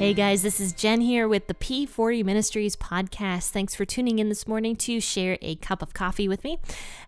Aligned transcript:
Hey 0.00 0.14
guys, 0.14 0.40
this 0.40 0.60
is 0.60 0.72
Jen 0.72 1.02
here 1.02 1.28
with 1.28 1.46
the 1.46 1.52
P40 1.52 2.24
Ministries 2.24 2.74
podcast. 2.74 3.50
Thanks 3.50 3.74
for 3.74 3.84
tuning 3.84 4.18
in 4.18 4.30
this 4.30 4.48
morning 4.48 4.74
to 4.76 4.98
share 4.98 5.36
a 5.42 5.56
cup 5.56 5.82
of 5.82 5.92
coffee 5.92 6.26
with 6.26 6.42
me 6.42 6.58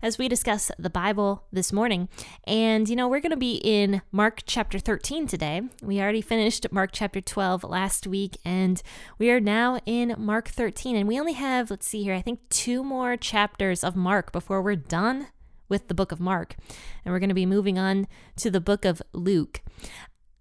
as 0.03 0.19
we 0.19 0.27
discuss 0.27 0.69
the 0.77 0.91
Bible 0.91 1.43
this 1.51 1.73
morning. 1.73 2.07
And 2.43 2.87
you 2.87 2.95
know, 2.95 3.07
we're 3.07 3.19
going 3.19 3.31
to 3.31 3.35
be 3.35 3.55
in 3.55 4.03
Mark 4.11 4.43
chapter 4.45 4.77
13 4.77 5.25
today. 5.25 5.63
We 5.81 5.99
already 5.99 6.21
finished 6.21 6.71
Mark 6.71 6.91
chapter 6.93 7.19
12 7.19 7.63
last 7.63 8.05
week, 8.05 8.37
and 8.45 8.79
we 9.17 9.31
are 9.31 9.39
now 9.39 9.79
in 9.87 10.13
Mark 10.19 10.49
13. 10.49 10.95
And 10.95 11.07
we 11.07 11.19
only 11.19 11.33
have, 11.33 11.71
let's 11.71 11.87
see 11.87 12.03
here, 12.03 12.13
I 12.13 12.21
think 12.21 12.47
two 12.49 12.83
more 12.83 13.17
chapters 13.17 13.83
of 13.83 13.95
Mark 13.95 14.31
before 14.31 14.61
we're 14.61 14.75
done 14.75 15.29
with 15.67 15.87
the 15.87 15.95
book 15.95 16.11
of 16.11 16.19
Mark. 16.19 16.57
And 17.03 17.11
we're 17.11 17.17
going 17.17 17.29
to 17.29 17.33
be 17.33 17.47
moving 17.47 17.79
on 17.79 18.07
to 18.35 18.51
the 18.51 18.61
book 18.61 18.85
of 18.85 19.01
Luke. 19.13 19.61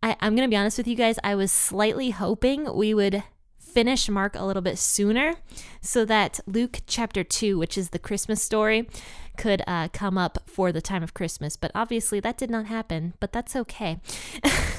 I, 0.02 0.16
I'm 0.20 0.34
going 0.34 0.48
to 0.48 0.52
be 0.52 0.56
honest 0.56 0.78
with 0.78 0.88
you 0.88 0.96
guys, 0.96 1.18
I 1.22 1.34
was 1.34 1.52
slightly 1.52 2.10
hoping 2.10 2.74
we 2.74 2.92
would 2.92 3.22
finish 3.58 4.08
Mark 4.08 4.34
a 4.34 4.44
little 4.44 4.62
bit 4.62 4.78
sooner 4.78 5.34
so 5.80 6.04
that 6.04 6.40
Luke 6.46 6.80
chapter 6.86 7.24
2, 7.24 7.58
which 7.58 7.78
is 7.78 7.90
the 7.90 7.98
Christmas 7.98 8.42
story, 8.42 8.88
could 9.36 9.62
uh, 9.66 9.88
come 9.92 10.18
up 10.18 10.38
for 10.46 10.72
the 10.72 10.82
time 10.82 11.02
of 11.02 11.14
Christmas. 11.14 11.56
But 11.56 11.70
obviously 11.74 12.20
that 12.20 12.36
did 12.36 12.50
not 12.50 12.66
happen, 12.66 13.14
but 13.20 13.32
that's 13.32 13.56
okay. 13.56 14.00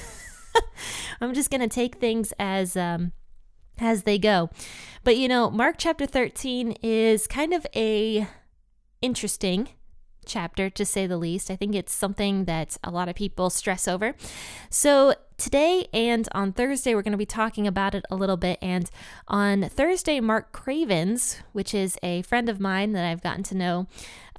I'm 1.22 1.34
just 1.34 1.50
going 1.50 1.62
to 1.62 1.68
take 1.68 1.96
things 1.96 2.34
as. 2.38 2.76
Um, 2.76 3.14
as 3.80 4.04
they 4.04 4.20
go. 4.20 4.50
But 5.04 5.18
you 5.18 5.28
know, 5.28 5.50
Mark 5.50 5.76
chapter 5.78 6.06
13 6.06 6.78
is 6.84 7.28
kind 7.28 7.54
of 7.54 7.66
a 7.76 8.28
interesting 9.02 9.70
chapter, 10.26 10.70
to 10.70 10.86
say 10.86 11.08
the 11.08 11.18
least. 11.18 11.52
I 11.52 11.56
think 11.56 11.76
it's 11.76 11.94
something 11.94 12.46
that 12.46 12.78
a 12.84 12.92
lot 12.92 13.10
of 13.10 13.16
people 13.16 13.50
stress 13.50 13.88
over. 13.88 14.16
So, 14.70 15.16
today 15.38 15.88
and 15.94 16.28
on 16.34 16.54
Thursday, 16.54 16.96
we're 16.96 17.02
going 17.02 17.12
to 17.12 17.18
be 17.18 17.26
talking 17.26 17.68
about 17.68 17.96
it 17.96 18.06
a 18.10 18.16
little 18.16 18.38
bit. 18.38 18.60
And 18.62 18.90
on 19.28 19.70
Thursday, 19.70 20.20
Mark 20.20 20.52
Cravens, 20.52 21.42
which 21.52 21.74
is 21.74 21.98
a 22.02 22.22
friend 22.24 22.50
of 22.50 22.60
mine 22.60 22.94
that 22.94 23.06
I've 23.06 23.24
gotten 23.24 23.44
to 23.44 23.56
know 23.56 23.88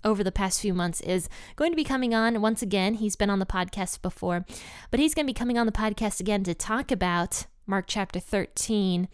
over 0.05 0.23
the 0.23 0.33
past 0.33 0.61
few 0.61 0.75
months 0.75 1.01
is 1.01 1.29
going 1.57 1.73
to 1.73 1.77
be 1.77 1.85
coming 1.85 2.15
on 2.15 2.41
once 2.41 2.63
again. 2.63 2.95
He's 2.95 3.17
been 3.17 3.31
on 3.31 3.39
the 3.39 3.47
podcast 3.47 4.03
before, 4.03 4.45
but 4.91 5.01
he's 5.01 5.15
going 5.15 5.27
to 5.27 5.31
be 5.31 5.39
coming 5.39 5.59
on 5.59 5.67
the 5.67 5.73
podcast 5.73 6.21
again 6.21 6.45
to 6.45 6.55
talk 6.55 6.91
about 6.91 7.47
Mark 7.67 7.87
chapter 7.89 8.21
13. 8.21 9.09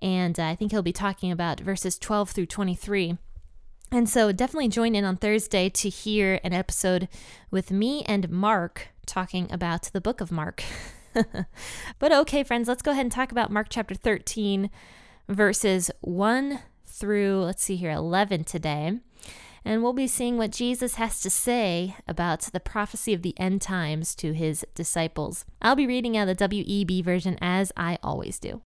And 0.00 0.38
uh, 0.38 0.44
I 0.44 0.54
think 0.54 0.70
he'll 0.70 0.82
be 0.82 0.92
talking 0.92 1.32
about 1.32 1.60
verses 1.60 1.98
12 1.98 2.30
through 2.30 2.46
23. 2.46 3.18
And 3.90 4.08
so 4.08 4.32
definitely 4.32 4.68
join 4.68 4.94
in 4.94 5.04
on 5.04 5.16
Thursday 5.16 5.68
to 5.70 5.88
hear 5.88 6.40
an 6.44 6.52
episode 6.52 7.08
with 7.50 7.70
me 7.70 8.02
and 8.02 8.28
Mark 8.28 8.88
talking 9.06 9.50
about 9.50 9.84
the 9.92 10.00
book 10.00 10.20
of 10.20 10.30
Mark. 10.30 10.62
but 11.98 12.12
okay, 12.12 12.44
friends, 12.44 12.68
let's 12.68 12.82
go 12.82 12.90
ahead 12.90 13.06
and 13.06 13.12
talk 13.12 13.32
about 13.32 13.50
Mark 13.50 13.68
chapter 13.70 13.94
13, 13.94 14.70
verses 15.28 15.90
1 16.02 16.60
through, 16.84 17.42
let's 17.44 17.62
see 17.62 17.76
here, 17.76 17.90
11 17.90 18.44
today. 18.44 18.98
And 19.64 19.82
we'll 19.82 19.92
be 19.92 20.06
seeing 20.06 20.36
what 20.36 20.52
Jesus 20.52 20.94
has 20.94 21.20
to 21.22 21.30
say 21.30 21.96
about 22.06 22.42
the 22.42 22.60
prophecy 22.60 23.14
of 23.14 23.22
the 23.22 23.38
end 23.38 23.62
times 23.62 24.14
to 24.16 24.32
his 24.32 24.64
disciples. 24.74 25.44
I'll 25.60 25.76
be 25.76 25.86
reading 25.86 26.16
out 26.16 26.26
the 26.26 26.34
WEB 26.34 27.02
version 27.04 27.38
as 27.40 27.72
I 27.76 27.98
always 28.02 28.38
do. 28.38 28.62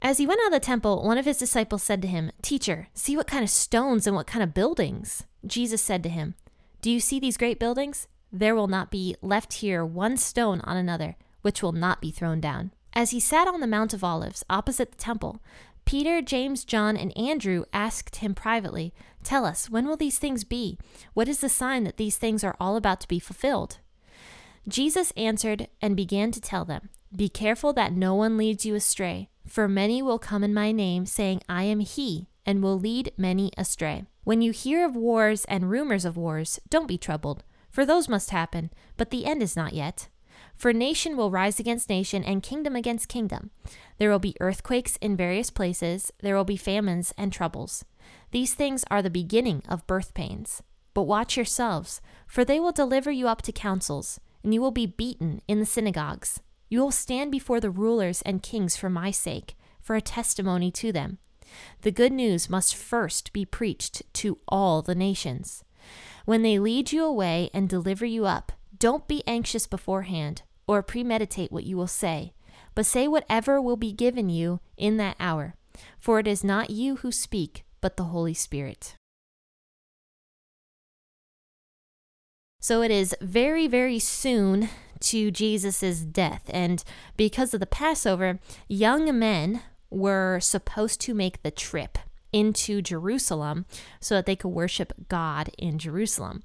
As 0.00 0.18
he 0.18 0.26
went 0.26 0.40
out 0.40 0.48
of 0.48 0.52
the 0.52 0.60
temple, 0.60 1.02
one 1.02 1.18
of 1.18 1.24
his 1.24 1.38
disciples 1.38 1.82
said 1.82 2.00
to 2.02 2.08
him, 2.08 2.30
Teacher, 2.40 2.88
see 2.94 3.16
what 3.16 3.26
kind 3.26 3.42
of 3.42 3.50
stones 3.50 4.06
and 4.06 4.14
what 4.14 4.28
kind 4.28 4.44
of 4.44 4.54
buildings. 4.54 5.24
Jesus 5.44 5.82
said 5.82 6.02
to 6.04 6.08
him, 6.08 6.34
Do 6.82 6.90
you 6.90 7.00
see 7.00 7.18
these 7.18 7.36
great 7.36 7.58
buildings? 7.58 8.06
There 8.30 8.54
will 8.54 8.68
not 8.68 8.90
be 8.90 9.16
left 9.22 9.54
here 9.54 9.84
one 9.84 10.16
stone 10.16 10.60
on 10.62 10.76
another, 10.76 11.16
which 11.42 11.62
will 11.62 11.72
not 11.72 12.00
be 12.00 12.12
thrown 12.12 12.40
down. 12.40 12.72
As 12.92 13.10
he 13.10 13.20
sat 13.20 13.48
on 13.48 13.60
the 13.60 13.66
Mount 13.66 13.92
of 13.92 14.04
Olives, 14.04 14.44
opposite 14.48 14.92
the 14.92 14.98
temple, 14.98 15.42
Peter, 15.84 16.22
James, 16.22 16.64
John, 16.64 16.96
and 16.96 17.16
Andrew 17.16 17.64
asked 17.72 18.16
him 18.16 18.34
privately, 18.34 18.94
Tell 19.24 19.44
us, 19.44 19.68
when 19.68 19.88
will 19.88 19.96
these 19.96 20.18
things 20.18 20.44
be? 20.44 20.78
What 21.14 21.28
is 21.28 21.40
the 21.40 21.48
sign 21.48 21.84
that 21.84 21.96
these 21.96 22.16
things 22.16 22.44
are 22.44 22.56
all 22.60 22.76
about 22.76 23.00
to 23.00 23.08
be 23.08 23.18
fulfilled? 23.18 23.78
Jesus 24.68 25.12
answered 25.16 25.66
and 25.82 25.96
began 25.96 26.30
to 26.30 26.40
tell 26.40 26.64
them, 26.64 26.90
Be 27.14 27.28
careful 27.28 27.72
that 27.72 27.92
no 27.92 28.14
one 28.14 28.36
leads 28.36 28.64
you 28.66 28.74
astray. 28.74 29.30
For 29.48 29.66
many 29.66 30.02
will 30.02 30.18
come 30.18 30.44
in 30.44 30.52
my 30.52 30.72
name, 30.72 31.06
saying, 31.06 31.40
I 31.48 31.62
am 31.62 31.80
he, 31.80 32.28
and 32.44 32.62
will 32.62 32.78
lead 32.78 33.12
many 33.16 33.50
astray. 33.56 34.04
When 34.22 34.42
you 34.42 34.52
hear 34.52 34.84
of 34.84 34.94
wars 34.94 35.46
and 35.46 35.70
rumors 35.70 36.04
of 36.04 36.18
wars, 36.18 36.60
don't 36.68 36.86
be 36.86 36.98
troubled, 36.98 37.44
for 37.70 37.86
those 37.86 38.10
must 38.10 38.28
happen, 38.28 38.70
but 38.98 39.08
the 39.08 39.24
end 39.24 39.42
is 39.42 39.56
not 39.56 39.72
yet. 39.72 40.08
For 40.54 40.72
nation 40.74 41.16
will 41.16 41.30
rise 41.30 41.58
against 41.58 41.88
nation, 41.88 42.22
and 42.22 42.42
kingdom 42.42 42.76
against 42.76 43.08
kingdom. 43.08 43.50
There 43.96 44.10
will 44.10 44.18
be 44.18 44.36
earthquakes 44.38 44.96
in 45.00 45.16
various 45.16 45.50
places, 45.50 46.12
there 46.20 46.36
will 46.36 46.44
be 46.44 46.58
famines 46.58 47.14
and 47.16 47.32
troubles. 47.32 47.86
These 48.32 48.52
things 48.52 48.84
are 48.90 49.00
the 49.00 49.08
beginning 49.08 49.62
of 49.66 49.86
birth 49.86 50.12
pains. 50.12 50.62
But 50.92 51.04
watch 51.04 51.36
yourselves, 51.36 52.02
for 52.26 52.44
they 52.44 52.60
will 52.60 52.72
deliver 52.72 53.10
you 53.10 53.28
up 53.28 53.40
to 53.42 53.52
councils, 53.52 54.20
and 54.44 54.52
you 54.52 54.60
will 54.60 54.72
be 54.72 54.86
beaten 54.86 55.40
in 55.48 55.58
the 55.58 55.66
synagogues. 55.66 56.40
You 56.68 56.80
will 56.80 56.90
stand 56.90 57.30
before 57.30 57.60
the 57.60 57.70
rulers 57.70 58.22
and 58.22 58.42
kings 58.42 58.76
for 58.76 58.90
my 58.90 59.10
sake, 59.10 59.56
for 59.80 59.96
a 59.96 60.02
testimony 60.02 60.70
to 60.72 60.92
them. 60.92 61.18
The 61.82 61.90
good 61.90 62.12
news 62.12 62.50
must 62.50 62.76
first 62.76 63.32
be 63.32 63.44
preached 63.44 64.02
to 64.14 64.38
all 64.46 64.82
the 64.82 64.94
nations. 64.94 65.64
When 66.26 66.42
they 66.42 66.58
lead 66.58 66.92
you 66.92 67.04
away 67.04 67.48
and 67.54 67.68
deliver 67.68 68.04
you 68.04 68.26
up, 68.26 68.52
don't 68.78 69.08
be 69.08 69.22
anxious 69.26 69.66
beforehand 69.66 70.42
or 70.66 70.82
premeditate 70.82 71.50
what 71.50 71.64
you 71.64 71.76
will 71.76 71.86
say, 71.86 72.34
but 72.74 72.84
say 72.84 73.08
whatever 73.08 73.60
will 73.60 73.76
be 73.76 73.92
given 73.92 74.28
you 74.28 74.60
in 74.76 74.98
that 74.98 75.16
hour, 75.18 75.54
for 75.98 76.18
it 76.18 76.26
is 76.26 76.44
not 76.44 76.68
you 76.68 76.96
who 76.96 77.10
speak, 77.10 77.64
but 77.80 77.96
the 77.96 78.04
Holy 78.04 78.34
Spirit. 78.34 78.94
So 82.60 82.82
it 82.82 82.90
is 82.90 83.16
very, 83.22 83.66
very 83.66 83.98
soon 83.98 84.68
to 85.00 85.30
Jesus' 85.30 86.00
death. 86.00 86.42
And 86.48 86.82
because 87.16 87.54
of 87.54 87.60
the 87.60 87.66
Passover, 87.66 88.38
young 88.68 89.18
men 89.18 89.62
were 89.90 90.38
supposed 90.40 91.00
to 91.02 91.14
make 91.14 91.42
the 91.42 91.50
trip 91.50 91.98
into 92.32 92.82
Jerusalem 92.82 93.64
so 94.00 94.14
that 94.14 94.26
they 94.26 94.36
could 94.36 94.48
worship 94.50 94.92
God 95.08 95.50
in 95.56 95.78
Jerusalem. 95.78 96.42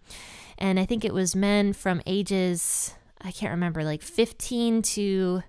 And 0.58 0.80
I 0.80 0.86
think 0.86 1.04
it 1.04 1.14
was 1.14 1.36
men 1.36 1.74
from 1.74 2.02
ages, 2.06 2.94
I 3.22 3.32
can't 3.32 3.52
remember, 3.52 3.84
like 3.84 4.02
15 4.02 4.82
to 4.82 5.44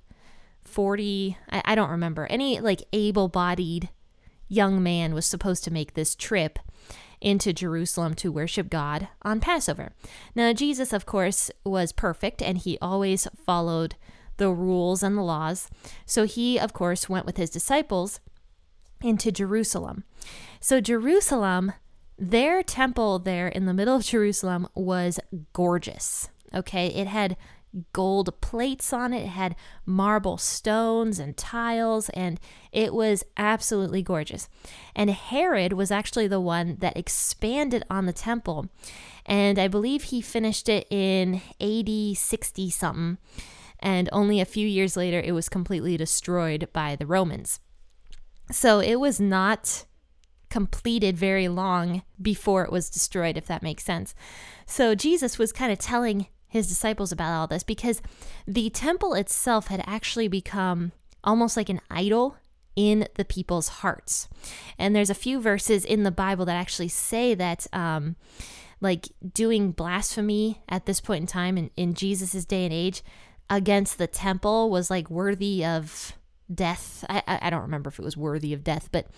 40. 0.62 1.36
I, 1.50 1.62
I 1.64 1.74
don't 1.74 1.90
remember. 1.90 2.26
Any 2.26 2.60
like 2.60 2.82
able 2.92 3.28
bodied 3.28 3.90
young 4.48 4.82
man 4.82 5.14
was 5.14 5.26
supposed 5.26 5.64
to 5.64 5.72
make 5.72 5.94
this 5.94 6.14
trip 6.14 6.58
into 7.24 7.52
Jerusalem 7.52 8.14
to 8.14 8.30
worship 8.30 8.68
God 8.70 9.08
on 9.22 9.40
Passover. 9.40 9.92
Now, 10.34 10.52
Jesus, 10.52 10.92
of 10.92 11.06
course, 11.06 11.50
was 11.64 11.92
perfect 11.92 12.42
and 12.42 12.58
he 12.58 12.78
always 12.80 13.26
followed 13.46 13.96
the 14.36 14.50
rules 14.50 15.02
and 15.02 15.16
the 15.16 15.22
laws. 15.22 15.70
So 16.06 16.24
he, 16.24 16.58
of 16.58 16.72
course, 16.72 17.08
went 17.08 17.26
with 17.26 17.36
his 17.36 17.50
disciples 17.50 18.20
into 19.02 19.32
Jerusalem. 19.32 20.04
So, 20.60 20.80
Jerusalem, 20.80 21.72
their 22.18 22.62
temple 22.62 23.18
there 23.18 23.48
in 23.48 23.66
the 23.66 23.74
middle 23.74 23.96
of 23.96 24.04
Jerusalem 24.04 24.68
was 24.74 25.20
gorgeous. 25.52 26.28
Okay, 26.54 26.86
it 26.88 27.06
had 27.06 27.36
gold 27.92 28.40
plates 28.40 28.92
on 28.92 29.12
it. 29.12 29.24
It 29.24 29.28
had 29.28 29.56
marble 29.84 30.38
stones 30.38 31.18
and 31.18 31.36
tiles, 31.36 32.08
and 32.10 32.40
it 32.72 32.94
was 32.94 33.24
absolutely 33.36 34.02
gorgeous. 34.02 34.48
And 34.94 35.10
Herod 35.10 35.72
was 35.72 35.90
actually 35.90 36.28
the 36.28 36.40
one 36.40 36.76
that 36.80 36.96
expanded 36.96 37.84
on 37.90 38.06
the 38.06 38.12
temple. 38.12 38.68
And 39.26 39.58
I 39.58 39.68
believe 39.68 40.04
he 40.04 40.20
finished 40.20 40.68
it 40.68 40.86
in 40.90 41.40
AD 41.60 42.16
60 42.16 42.70
something. 42.70 43.18
And 43.80 44.08
only 44.12 44.40
a 44.40 44.46
few 44.46 44.66
years 44.66 44.96
later, 44.96 45.20
it 45.20 45.32
was 45.32 45.48
completely 45.48 45.96
destroyed 45.96 46.68
by 46.72 46.96
the 46.96 47.06
Romans. 47.06 47.60
So 48.50 48.80
it 48.80 48.96
was 48.96 49.20
not 49.20 49.84
completed 50.48 51.16
very 51.16 51.48
long 51.48 52.02
before 52.20 52.64
it 52.64 52.70
was 52.70 52.88
destroyed, 52.88 53.36
if 53.36 53.46
that 53.46 53.62
makes 53.62 53.84
sense. 53.84 54.14
So 54.66 54.94
Jesus 54.94 55.38
was 55.38 55.52
kind 55.52 55.72
of 55.72 55.78
telling 55.78 56.28
his 56.54 56.68
disciples 56.68 57.10
about 57.10 57.36
all 57.36 57.48
this 57.48 57.64
because 57.64 58.00
the 58.46 58.70
temple 58.70 59.14
itself 59.14 59.66
had 59.66 59.82
actually 59.88 60.28
become 60.28 60.92
almost 61.24 61.56
like 61.56 61.68
an 61.68 61.80
idol 61.90 62.36
in 62.76 63.08
the 63.16 63.24
people's 63.24 63.66
hearts. 63.68 64.28
And 64.78 64.94
there's 64.94 65.10
a 65.10 65.14
few 65.14 65.40
verses 65.40 65.84
in 65.84 66.04
the 66.04 66.12
Bible 66.12 66.44
that 66.44 66.54
actually 66.54 66.86
say 66.86 67.34
that, 67.34 67.66
um, 67.72 68.14
like 68.80 69.08
doing 69.32 69.72
blasphemy 69.72 70.62
at 70.68 70.86
this 70.86 71.00
point 71.00 71.22
in 71.22 71.26
time 71.26 71.58
in, 71.58 71.72
in 71.76 71.92
Jesus' 71.92 72.44
day 72.44 72.64
and 72.64 72.72
age 72.72 73.02
against 73.50 73.98
the 73.98 74.06
temple 74.06 74.70
was 74.70 74.90
like 74.90 75.10
worthy 75.10 75.64
of 75.64 76.12
death. 76.54 77.04
I, 77.08 77.20
I 77.26 77.50
don't 77.50 77.62
remember 77.62 77.88
if 77.88 77.98
it 77.98 78.04
was 78.04 78.16
worthy 78.16 78.52
of 78.52 78.62
death, 78.62 78.90
but 78.92 79.08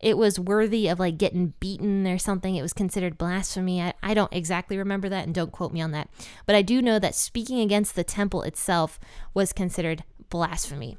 it 0.00 0.16
was 0.16 0.40
worthy 0.40 0.88
of 0.88 0.98
like 0.98 1.18
getting 1.18 1.54
beaten 1.60 2.06
or 2.06 2.18
something. 2.18 2.56
It 2.56 2.62
was 2.62 2.72
considered 2.72 3.18
blasphemy. 3.18 3.82
I, 3.82 3.94
I 4.02 4.14
don't 4.14 4.32
exactly 4.32 4.78
remember 4.78 5.08
that 5.08 5.26
and 5.26 5.34
don't 5.34 5.52
quote 5.52 5.72
me 5.72 5.80
on 5.80 5.92
that. 5.92 6.08
But 6.46 6.56
I 6.56 6.62
do 6.62 6.80
know 6.80 6.98
that 6.98 7.14
speaking 7.14 7.60
against 7.60 7.94
the 7.94 8.04
temple 8.04 8.42
itself 8.42 8.98
was 9.34 9.52
considered 9.52 10.04
blasphemy, 10.30 10.96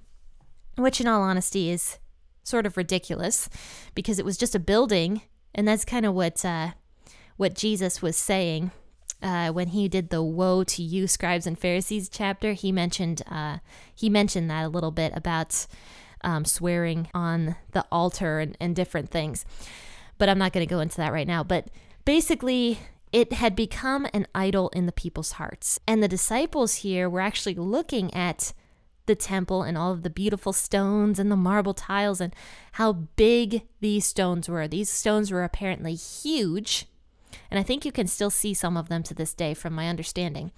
which 0.77 1.01
in 1.01 1.07
all 1.07 1.21
honesty 1.21 1.69
is 1.69 1.97
sort 2.43 2.65
of 2.65 2.77
ridiculous 2.77 3.49
because 3.95 4.19
it 4.19 4.25
was 4.25 4.37
just 4.37 4.55
a 4.55 4.59
building. 4.59 5.23
And 5.53 5.67
that's 5.67 5.85
kind 5.85 6.05
of 6.05 6.13
what, 6.13 6.45
uh, 6.45 6.71
what 7.37 7.55
Jesus 7.55 8.01
was 8.01 8.15
saying 8.15 8.71
uh, 9.21 9.51
when 9.51 9.69
he 9.69 9.87
did 9.87 10.09
the 10.09 10.23
"Woe 10.23 10.63
to 10.63 10.81
you, 10.81 11.07
scribes 11.07 11.45
and 11.45 11.57
Pharisees" 11.57 12.09
chapter, 12.09 12.53
he 12.53 12.71
mentioned 12.71 13.21
uh, 13.29 13.57
he 13.93 14.09
mentioned 14.09 14.49
that 14.49 14.65
a 14.65 14.69
little 14.69 14.91
bit 14.91 15.11
about 15.15 15.67
um, 16.23 16.45
swearing 16.45 17.07
on 17.13 17.55
the 17.71 17.85
altar 17.91 18.39
and, 18.39 18.57
and 18.59 18.75
different 18.75 19.09
things. 19.09 19.45
But 20.17 20.29
I'm 20.29 20.37
not 20.37 20.53
going 20.53 20.65
to 20.65 20.69
go 20.69 20.79
into 20.79 20.97
that 20.97 21.13
right 21.13 21.27
now. 21.27 21.43
But 21.43 21.69
basically, 22.05 22.79
it 23.11 23.33
had 23.33 23.55
become 23.55 24.07
an 24.13 24.27
idol 24.33 24.69
in 24.69 24.85
the 24.85 24.91
people's 24.91 25.33
hearts, 25.33 25.79
and 25.87 26.01
the 26.01 26.07
disciples 26.07 26.75
here 26.75 27.09
were 27.09 27.21
actually 27.21 27.55
looking 27.55 28.13
at 28.13 28.53
the 29.07 29.15
temple 29.15 29.63
and 29.63 29.77
all 29.77 29.91
of 29.91 30.03
the 30.03 30.09
beautiful 30.09 30.53
stones 30.53 31.17
and 31.17 31.31
the 31.31 31.35
marble 31.35 31.73
tiles 31.73 32.21
and 32.21 32.35
how 32.73 32.93
big 32.93 33.63
these 33.79 34.05
stones 34.05 34.47
were. 34.47 34.67
These 34.67 34.89
stones 34.89 35.31
were 35.31 35.43
apparently 35.43 35.95
huge 35.95 36.85
and 37.49 37.59
I 37.59 37.63
think 37.63 37.85
you 37.85 37.91
can 37.91 38.07
still 38.07 38.29
see 38.29 38.53
some 38.53 38.77
of 38.77 38.89
them 38.89 39.03
to 39.03 39.13
this 39.13 39.33
day, 39.33 39.53
from 39.53 39.73
my 39.73 39.89
understanding. 39.89 40.51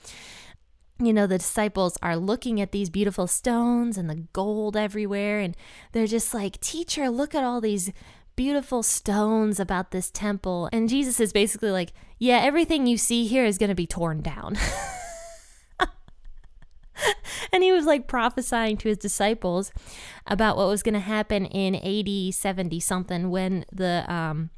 You 1.00 1.13
know, 1.13 1.28
the 1.28 1.40
disciples 1.40 1.98
are 2.04 2.16
looking 2.16 2.62
at 2.62 2.72
these 2.72 2.90
beautiful 2.90 3.28
stones 3.28 3.98
and 3.98 4.10
the 4.10 4.25
gold 4.34 4.78
everywhere, 4.78 5.40
and 5.40 5.57
they're 5.92 6.07
just 6.07 6.34
like, 6.34 6.60
Teacher, 6.60 7.10
look 7.10 7.34
at 7.34 7.44
all 7.44 7.60
these 7.60 7.92
beautiful 8.36 8.84
stones 8.84 9.60
about 9.60 9.92
this 9.92 10.10
temple. 10.12 10.69
And 10.72 10.90
Jesus 10.90 11.19
is 11.19 11.34
basically 11.34 11.72
like, 11.72 11.94
Yeah, 12.19 12.38
everything 12.38 12.86
you 12.88 12.98
see 12.98 13.25
here 13.25 13.45
is 13.45 13.57
going 13.57 13.69
to 13.69 13.75
be 13.75 13.88
torn 13.88 14.22
down. 14.22 14.56
and 17.51 17.63
he 17.63 17.72
was 17.72 17.86
like 17.86 18.07
prophesying 18.07 18.78
to 18.78 18.89
his 18.89 18.98
disciples 18.98 19.72
about 20.28 20.57
what 20.57 20.68
was 20.68 20.84
going 20.84 20.94
to 20.94 21.00
happen 21.00 21.46
in 21.46 21.75
80 21.75 22.31
70 22.31 22.80
something 22.80 23.30
when 23.30 23.66
the 23.72 24.06
um 24.12 24.50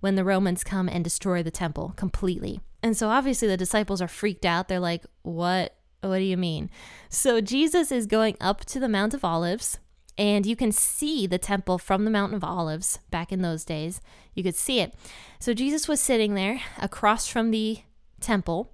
when 0.00 0.14
the 0.14 0.24
Romans 0.24 0.62
come 0.62 0.88
and 0.88 1.02
destroy 1.02 1.42
the 1.42 1.50
temple 1.50 1.94
completely. 1.96 2.60
And 2.86 2.96
so 2.96 3.08
obviously 3.08 3.48
the 3.48 3.56
disciples 3.56 4.00
are 4.00 4.08
freaked 4.08 4.44
out. 4.44 4.68
They're 4.68 4.78
like, 4.78 5.04
"What? 5.22 5.74
What 6.02 6.18
do 6.18 6.24
you 6.24 6.36
mean?" 6.36 6.70
So 7.08 7.40
Jesus 7.40 7.90
is 7.90 8.06
going 8.06 8.36
up 8.40 8.64
to 8.66 8.78
the 8.78 8.88
Mount 8.88 9.12
of 9.12 9.24
Olives, 9.24 9.78
and 10.16 10.46
you 10.46 10.54
can 10.54 10.70
see 10.70 11.26
the 11.26 11.38
temple 11.38 11.78
from 11.78 12.04
the 12.04 12.10
Mount 12.10 12.32
of 12.32 12.44
Olives 12.44 13.00
back 13.10 13.32
in 13.32 13.42
those 13.42 13.64
days. 13.64 14.00
You 14.34 14.44
could 14.44 14.54
see 14.54 14.78
it. 14.78 14.94
So 15.40 15.52
Jesus 15.52 15.88
was 15.88 16.00
sitting 16.00 16.34
there 16.34 16.60
across 16.78 17.26
from 17.26 17.50
the 17.50 17.80
temple, 18.20 18.70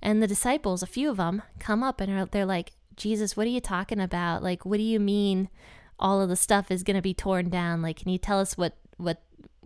and 0.00 0.22
the 0.22 0.26
disciples, 0.26 0.82
a 0.82 0.86
few 0.86 1.10
of 1.10 1.18
them, 1.18 1.42
come 1.58 1.82
up 1.82 2.00
and 2.00 2.10
are, 2.10 2.24
they're 2.26 2.46
like, 2.46 2.72
"Jesus, 2.96 3.36
what 3.36 3.46
are 3.46 3.50
you 3.50 3.60
talking 3.60 4.00
about? 4.00 4.42
Like, 4.42 4.64
what 4.64 4.78
do 4.78 4.82
you 4.82 4.98
mean 4.98 5.50
all 5.98 6.22
of 6.22 6.30
the 6.30 6.36
stuff 6.36 6.70
is 6.70 6.82
going 6.82 6.96
to 6.96 7.02
be 7.02 7.14
torn 7.14 7.50
down? 7.50 7.82
Like, 7.82 7.98
can 7.98 8.08
you 8.08 8.18
tell 8.18 8.40
us 8.40 8.56
what 8.56 8.78
what 8.96 9.22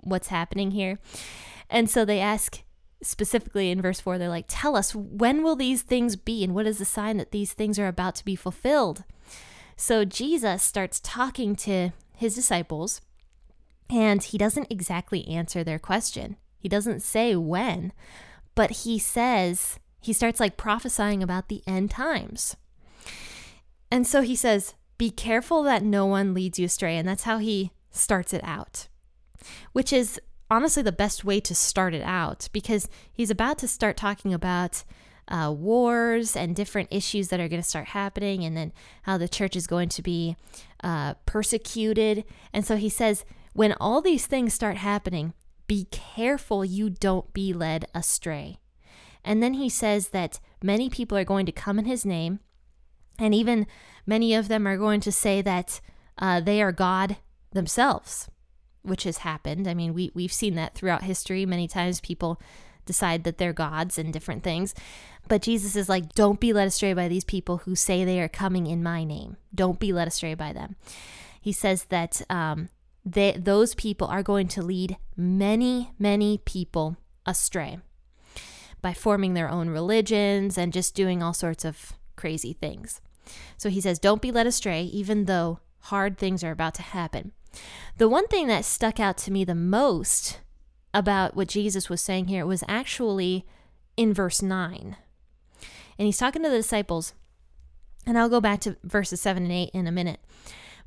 what's 0.06 0.28
happening 0.28 0.70
here. 0.70 0.98
And 1.68 1.90
so 1.90 2.04
they 2.04 2.20
ask 2.20 2.62
specifically 3.02 3.70
in 3.70 3.82
verse 3.82 4.00
4, 4.00 4.18
they're 4.18 4.28
like, 4.28 4.46
Tell 4.48 4.76
us, 4.76 4.94
when 4.94 5.42
will 5.42 5.56
these 5.56 5.82
things 5.82 6.16
be? 6.16 6.42
And 6.44 6.54
what 6.54 6.66
is 6.66 6.78
the 6.78 6.84
sign 6.84 7.16
that 7.18 7.32
these 7.32 7.52
things 7.52 7.78
are 7.78 7.88
about 7.88 8.14
to 8.16 8.24
be 8.24 8.36
fulfilled? 8.36 9.04
So 9.76 10.04
Jesus 10.04 10.62
starts 10.62 11.00
talking 11.00 11.54
to 11.56 11.90
his 12.14 12.34
disciples, 12.34 13.00
and 13.90 14.22
he 14.22 14.38
doesn't 14.38 14.70
exactly 14.70 15.26
answer 15.28 15.62
their 15.62 15.78
question. 15.78 16.36
He 16.58 16.68
doesn't 16.68 17.02
say 17.02 17.36
when, 17.36 17.92
but 18.54 18.70
he 18.70 18.98
says, 18.98 19.78
he 20.00 20.12
starts 20.12 20.40
like 20.40 20.56
prophesying 20.56 21.22
about 21.22 21.48
the 21.48 21.62
end 21.66 21.90
times. 21.90 22.56
And 23.90 24.06
so 24.06 24.22
he 24.22 24.34
says, 24.34 24.74
Be 24.98 25.10
careful 25.10 25.62
that 25.64 25.82
no 25.82 26.06
one 26.06 26.34
leads 26.34 26.58
you 26.58 26.66
astray. 26.66 26.96
And 26.96 27.06
that's 27.06 27.24
how 27.24 27.38
he 27.38 27.72
starts 27.90 28.32
it 28.32 28.42
out 28.42 28.88
which 29.72 29.92
is 29.92 30.20
honestly 30.50 30.82
the 30.82 30.92
best 30.92 31.24
way 31.24 31.40
to 31.40 31.54
start 31.54 31.94
it 31.94 32.02
out 32.02 32.48
because 32.52 32.88
he's 33.12 33.30
about 33.30 33.58
to 33.58 33.68
start 33.68 33.96
talking 33.96 34.32
about 34.32 34.84
uh, 35.28 35.52
wars 35.56 36.36
and 36.36 36.54
different 36.54 36.88
issues 36.90 37.28
that 37.28 37.40
are 37.40 37.48
going 37.48 37.62
to 37.62 37.68
start 37.68 37.88
happening, 37.88 38.44
and 38.44 38.56
then 38.56 38.72
how 39.02 39.18
the 39.18 39.28
church 39.28 39.56
is 39.56 39.66
going 39.66 39.88
to 39.88 40.02
be 40.02 40.36
uh, 40.84 41.14
persecuted. 41.26 42.24
And 42.52 42.64
so 42.64 42.76
he 42.76 42.88
says, 42.88 43.24
when 43.52 43.74
all 43.80 44.00
these 44.00 44.26
things 44.26 44.54
start 44.54 44.76
happening, 44.76 45.34
be 45.66 45.88
careful 45.90 46.64
you 46.64 46.90
don't 46.90 47.32
be 47.32 47.52
led 47.52 47.86
astray. 47.94 48.58
And 49.24 49.42
then 49.42 49.54
he 49.54 49.68
says 49.68 50.10
that 50.10 50.38
many 50.62 50.88
people 50.88 51.18
are 51.18 51.24
going 51.24 51.46
to 51.46 51.52
come 51.52 51.78
in 51.78 51.86
his 51.86 52.06
name, 52.06 52.38
and 53.18 53.34
even 53.34 53.66
many 54.06 54.34
of 54.34 54.46
them 54.46 54.66
are 54.68 54.76
going 54.76 55.00
to 55.00 55.10
say 55.10 55.42
that 55.42 55.80
uh, 56.18 56.40
they 56.40 56.62
are 56.62 56.72
God 56.72 57.16
themselves 57.52 58.28
which 58.86 59.04
has 59.04 59.18
happened. 59.18 59.68
I 59.68 59.74
mean, 59.74 59.94
we, 59.94 60.10
we've 60.14 60.32
seen 60.32 60.54
that 60.54 60.74
throughout 60.74 61.02
history. 61.02 61.44
Many 61.44 61.68
times 61.68 62.00
people 62.00 62.40
decide 62.86 63.24
that 63.24 63.38
they're 63.38 63.52
gods 63.52 63.98
and 63.98 64.12
different 64.12 64.42
things. 64.42 64.74
But 65.28 65.42
Jesus 65.42 65.74
is 65.74 65.88
like, 65.88 66.14
don't 66.14 66.40
be 66.40 66.52
led 66.52 66.68
astray 66.68 66.92
by 66.92 67.08
these 67.08 67.24
people 67.24 67.58
who 67.58 67.74
say 67.74 68.04
they 68.04 68.20
are 68.20 68.28
coming 68.28 68.66
in 68.66 68.82
my 68.82 69.04
name. 69.04 69.36
Don't 69.54 69.80
be 69.80 69.92
led 69.92 70.08
astray 70.08 70.34
by 70.34 70.52
them. 70.52 70.76
He 71.40 71.52
says 71.52 71.84
that 71.84 72.22
um, 72.30 72.68
they, 73.04 73.32
those 73.32 73.74
people 73.74 74.06
are 74.06 74.22
going 74.22 74.48
to 74.48 74.62
lead 74.62 74.96
many, 75.16 75.92
many 75.98 76.38
people 76.38 76.96
astray 77.24 77.78
by 78.82 78.92
forming 78.92 79.34
their 79.34 79.48
own 79.48 79.68
religions 79.68 80.56
and 80.56 80.72
just 80.72 80.94
doing 80.94 81.22
all 81.22 81.34
sorts 81.34 81.64
of 81.64 81.94
crazy 82.14 82.52
things. 82.52 83.00
So 83.56 83.68
he 83.68 83.80
says, 83.80 83.98
don't 83.98 84.22
be 84.22 84.30
led 84.30 84.46
astray, 84.46 84.82
even 84.82 85.24
though 85.24 85.58
hard 85.80 86.18
things 86.18 86.44
are 86.44 86.52
about 86.52 86.74
to 86.74 86.82
happen. 86.82 87.32
The 87.96 88.08
one 88.08 88.26
thing 88.26 88.46
that 88.48 88.64
stuck 88.64 89.00
out 89.00 89.16
to 89.18 89.32
me 89.32 89.44
the 89.44 89.54
most 89.54 90.40
about 90.92 91.36
what 91.36 91.48
Jesus 91.48 91.88
was 91.88 92.00
saying 92.00 92.28
here 92.28 92.46
was 92.46 92.64
actually 92.68 93.46
in 93.96 94.12
verse 94.12 94.42
9. 94.42 94.96
And 95.98 96.06
he's 96.06 96.18
talking 96.18 96.42
to 96.42 96.50
the 96.50 96.56
disciples, 96.56 97.14
and 98.06 98.18
I'll 98.18 98.28
go 98.28 98.40
back 98.40 98.60
to 98.60 98.76
verses 98.84 99.20
7 99.20 99.42
and 99.42 99.52
8 99.52 99.70
in 99.72 99.86
a 99.86 99.92
minute. 99.92 100.20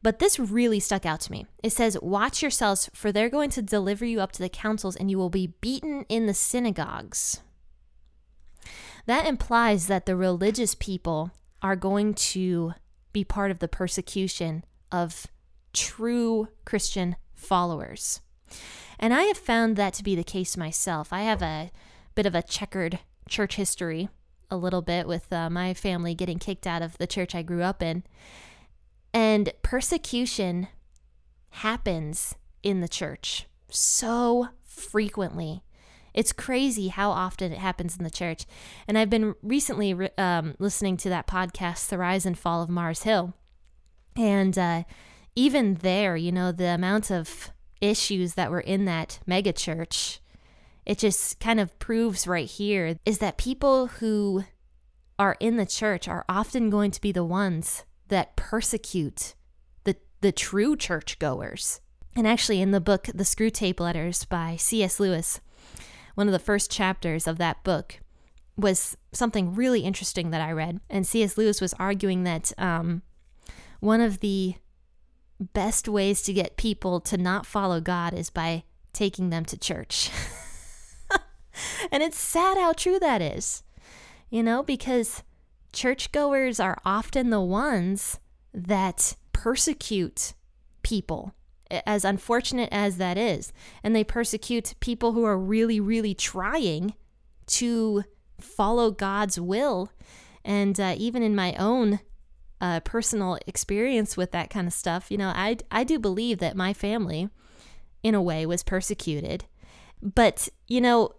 But 0.02 0.20
this 0.20 0.40
really 0.40 0.80
stuck 0.80 1.06
out 1.06 1.20
to 1.22 1.32
me. 1.32 1.46
It 1.62 1.72
says, 1.72 1.98
Watch 2.02 2.42
yourselves, 2.42 2.90
for 2.94 3.12
they're 3.12 3.30
going 3.30 3.50
to 3.52 3.62
deliver 3.62 4.06
you 4.06 4.22
up 4.22 4.32
to 4.34 4.42
the 4.42 4.50
councils, 4.50 4.96
and 4.96 5.12
you 5.12 5.18
will 5.18 5.30
be 5.30 5.54
beaten 5.60 6.06
in 6.08 6.26
the 6.26 6.34
synagogues. 6.34 7.42
That 9.08 9.26
implies 9.26 9.88
that 9.88 10.06
the 10.06 10.16
religious 10.16 10.76
people 10.76 11.32
are 11.62 11.76
going 11.76 12.14
to 12.14 12.74
be 13.12 13.24
part 13.24 13.52
of 13.52 13.60
the 13.60 13.68
persecution 13.68 14.64
of 14.92 15.28
true 15.74 16.50
Christian 16.66 17.16
followers. 17.34 18.22
And 19.00 19.14
I 19.14 19.24
have 19.24 19.38
found 19.38 19.76
that 19.76 19.94
to 19.96 20.04
be 20.04 20.16
the 20.16 20.24
case 20.24 20.58
myself. 20.58 21.14
I 21.14 21.22
have 21.22 21.42
a 21.42 21.72
bit 22.16 22.26
of 22.26 22.36
a 22.36 22.42
checkered 22.42 23.00
church 23.30 23.56
history, 23.56 24.10
a 24.52 24.58
little 24.58 24.82
bit 24.82 25.08
with 25.08 25.32
uh, 25.32 25.50
my 25.50 25.74
family 25.74 26.14
getting 26.14 26.40
kicked 26.40 26.68
out 26.68 26.82
of 26.82 26.98
the 26.98 27.08
church 27.08 27.34
I 27.34 27.42
grew 27.42 27.62
up 27.62 27.82
in. 27.82 28.04
And 29.14 29.54
persecution 29.62 30.68
happens 31.50 32.36
in 32.62 32.82
the 32.82 32.88
church 32.88 33.48
so 33.70 34.50
frequently. 34.64 35.64
It's 36.14 36.34
crazy 36.34 36.88
how 36.90 37.12
often 37.12 37.52
it 37.52 37.60
happens 37.60 37.96
in 37.96 38.04
the 38.04 38.10
church. 38.10 38.46
And 38.88 38.98
I've 38.98 39.10
been 39.10 39.36
recently 39.42 40.10
um, 40.18 40.56
listening 40.60 40.98
to 40.98 41.10
that 41.10 41.28
podcast, 41.28 41.88
The 41.88 41.98
Rise 41.98 42.26
and 42.26 42.38
Fall 42.38 42.62
of 42.62 42.70
Mars 42.70 43.04
Hill. 43.04 43.34
And 44.16 44.58
uh, 44.58 44.84
even 45.36 45.76
there, 45.76 46.16
you 46.16 46.32
know, 46.32 46.52
the 46.52 46.70
amount 46.70 47.12
of 47.12 47.52
issues 47.82 48.34
that 48.34 48.52
were 48.52 48.60
in 48.60 48.86
that 48.86 49.20
megachurch, 49.28 50.20
it 50.86 50.98
just 50.98 51.40
kind 51.40 51.60
of 51.60 51.78
proves 51.80 52.28
right 52.28 52.48
here 52.48 52.98
is 53.06 53.20
that 53.20 53.38
people 53.38 53.88
who 53.88 54.44
are 55.18 55.38
in 55.40 55.58
the 55.58 55.66
church 55.66 56.08
are 56.08 56.26
often 56.30 56.70
going 56.70 56.92
to 56.92 57.02
be 57.02 57.12
the 57.12 57.24
ones 57.24 57.84
that 58.08 58.36
persecute 58.36 59.36
the 59.84 59.96
the 60.22 60.32
true 60.32 60.76
churchgoers. 60.76 61.82
And 62.16 62.28
actually, 62.28 62.62
in 62.62 62.72
the 62.72 62.82
book, 62.82 63.08
The 63.14 63.24
Screwtape 63.24 63.80
Letters 63.80 64.26
by 64.26 64.56
C.S. 64.58 65.00
Lewis, 65.00 65.40
one 66.16 66.28
of 66.28 66.34
the 66.34 66.40
first 66.40 66.72
chapters 66.72 67.28
of 67.28 67.38
that 67.38 67.64
book 67.64 68.00
was 68.58 68.98
something 69.14 69.54
really 69.54 69.82
interesting 69.82 70.32
that 70.32 70.42
I 70.42 70.52
read. 70.52 70.82
And 70.90 71.08
C.S. 71.08 71.38
Lewis 71.38 71.62
was 71.62 71.74
arguing 71.76 72.24
that 72.24 72.52
um, 72.58 73.04
one 73.80 74.02
of 74.02 74.20
the 74.20 74.56
best 75.40 75.88
ways 75.88 76.22
to 76.24 76.34
get 76.34 76.58
people 76.58 77.00
to 77.02 77.18
not 77.18 77.46
follow 77.46 77.80
God 77.80 78.14
is 78.14 78.30
by 78.30 78.64
taking 78.94 79.30
them 79.30 79.46
to 79.46 79.58
church. 79.58 80.10
and 81.92 82.04
it's 82.04 82.20
sad 82.20 82.58
how 82.58 82.74
true 82.74 83.00
that 83.00 83.22
is, 83.22 83.64
you 84.30 84.44
know, 84.44 84.64
because 84.64 85.24
churchgoers 85.72 86.60
are 86.60 86.78
often 86.86 87.30
the 87.30 87.42
ones 87.42 88.20
that 88.54 89.16
persecute 89.32 90.34
people, 90.84 91.34
as 91.86 92.04
unfortunate 92.04 92.70
as 92.72 92.98
that 92.98 93.18
is. 93.18 93.54
And 93.84 93.96
they 93.96 94.04
persecute 94.04 94.74
people 94.80 95.14
who 95.14 95.24
are 95.24 95.38
really, 95.38 95.80
really 95.80 96.14
trying 96.14 96.96
to 97.48 98.04
follow 98.40 98.92
God's 98.92 99.40
will. 99.40 99.92
And 100.44 100.80
uh, 100.80 100.96
even 100.98 101.22
in 101.22 101.36
my 101.36 101.54
own 101.56 102.00
uh, 102.62 102.80
personal 102.82 103.38
experience 103.48 104.18
with 104.18 104.32
that 104.32 104.50
kind 104.50 104.68
of 104.68 104.74
stuff, 104.74 105.10
you 105.10 105.18
know, 105.18 105.32
I, 105.36 105.58
I 105.72 105.84
do 105.84 106.00
believe 106.00 106.40
that 106.40 106.56
my 106.56 106.74
family, 106.74 107.30
in 108.04 108.16
a 108.16 108.22
way, 108.22 108.46
was 108.46 108.64
persecuted. 108.64 109.46
But, 110.02 110.50
you 110.68 110.82
know, 110.82 111.16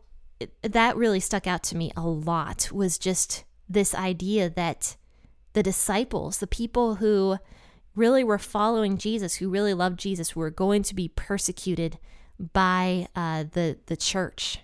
that 0.62 0.96
really 0.96 1.20
stuck 1.20 1.46
out 1.46 1.62
to 1.64 1.76
me 1.76 1.92
a 1.96 2.02
lot 2.02 2.70
was 2.72 2.98
just 2.98 3.44
this 3.68 3.94
idea 3.94 4.48
that 4.50 4.96
the 5.52 5.62
disciples, 5.62 6.38
the 6.38 6.46
people 6.46 6.96
who 6.96 7.38
really 7.94 8.24
were 8.24 8.38
following 8.38 8.96
Jesus, 8.96 9.36
who 9.36 9.50
really 9.50 9.74
loved 9.74 9.98
Jesus, 9.98 10.34
were 10.34 10.50
going 10.50 10.82
to 10.84 10.94
be 10.94 11.08
persecuted 11.08 11.98
by 12.52 13.06
uh, 13.14 13.44
the 13.52 13.78
the 13.86 13.96
church, 13.96 14.60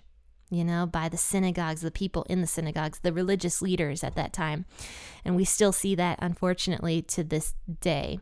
you 0.49 0.63
know, 0.63 0.85
by 0.85 1.09
the 1.09 1.17
synagogues, 1.17 1.81
the 1.81 1.91
people 1.91 2.23
in 2.29 2.41
the 2.41 2.47
synagogues, 2.47 2.99
the 2.99 3.11
religious 3.11 3.61
leaders 3.61 4.03
at 4.03 4.15
that 4.15 4.31
time. 4.31 4.65
And 5.25 5.35
we 5.35 5.43
still 5.43 5.73
see 5.73 5.93
that, 5.95 6.19
unfortunately, 6.21 7.01
to 7.03 7.23
this 7.23 7.53
day. 7.81 8.19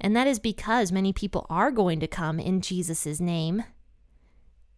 And 0.00 0.14
that 0.14 0.26
is 0.26 0.38
because 0.38 0.92
many 0.92 1.12
people 1.12 1.46
are 1.48 1.70
going 1.70 2.00
to 2.00 2.06
come 2.06 2.38
in 2.38 2.60
Jesus' 2.60 3.20
name. 3.20 3.64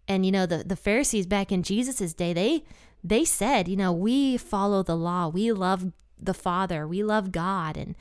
And, 0.07 0.25
you 0.25 0.31
know, 0.31 0.47
the, 0.47 0.59
the 0.59 0.77
Pharisees 0.77 1.27
back 1.27 1.51
in 1.51 1.63
Jesus' 1.63 2.15
day, 2.15 2.33
they 2.33 2.65
they 3.07 3.25
said, 3.25 3.69
you 3.69 3.77
know, 3.77 3.93
we 3.93 4.39
follow 4.39 4.83
the 4.83 4.97
law, 4.97 5.29
we 5.29 5.53
love 5.53 5.93
the 6.19 6.33
Father, 6.33 6.89
we 6.89 7.03
love 7.03 7.33
God, 7.33 7.77
and 7.77 7.95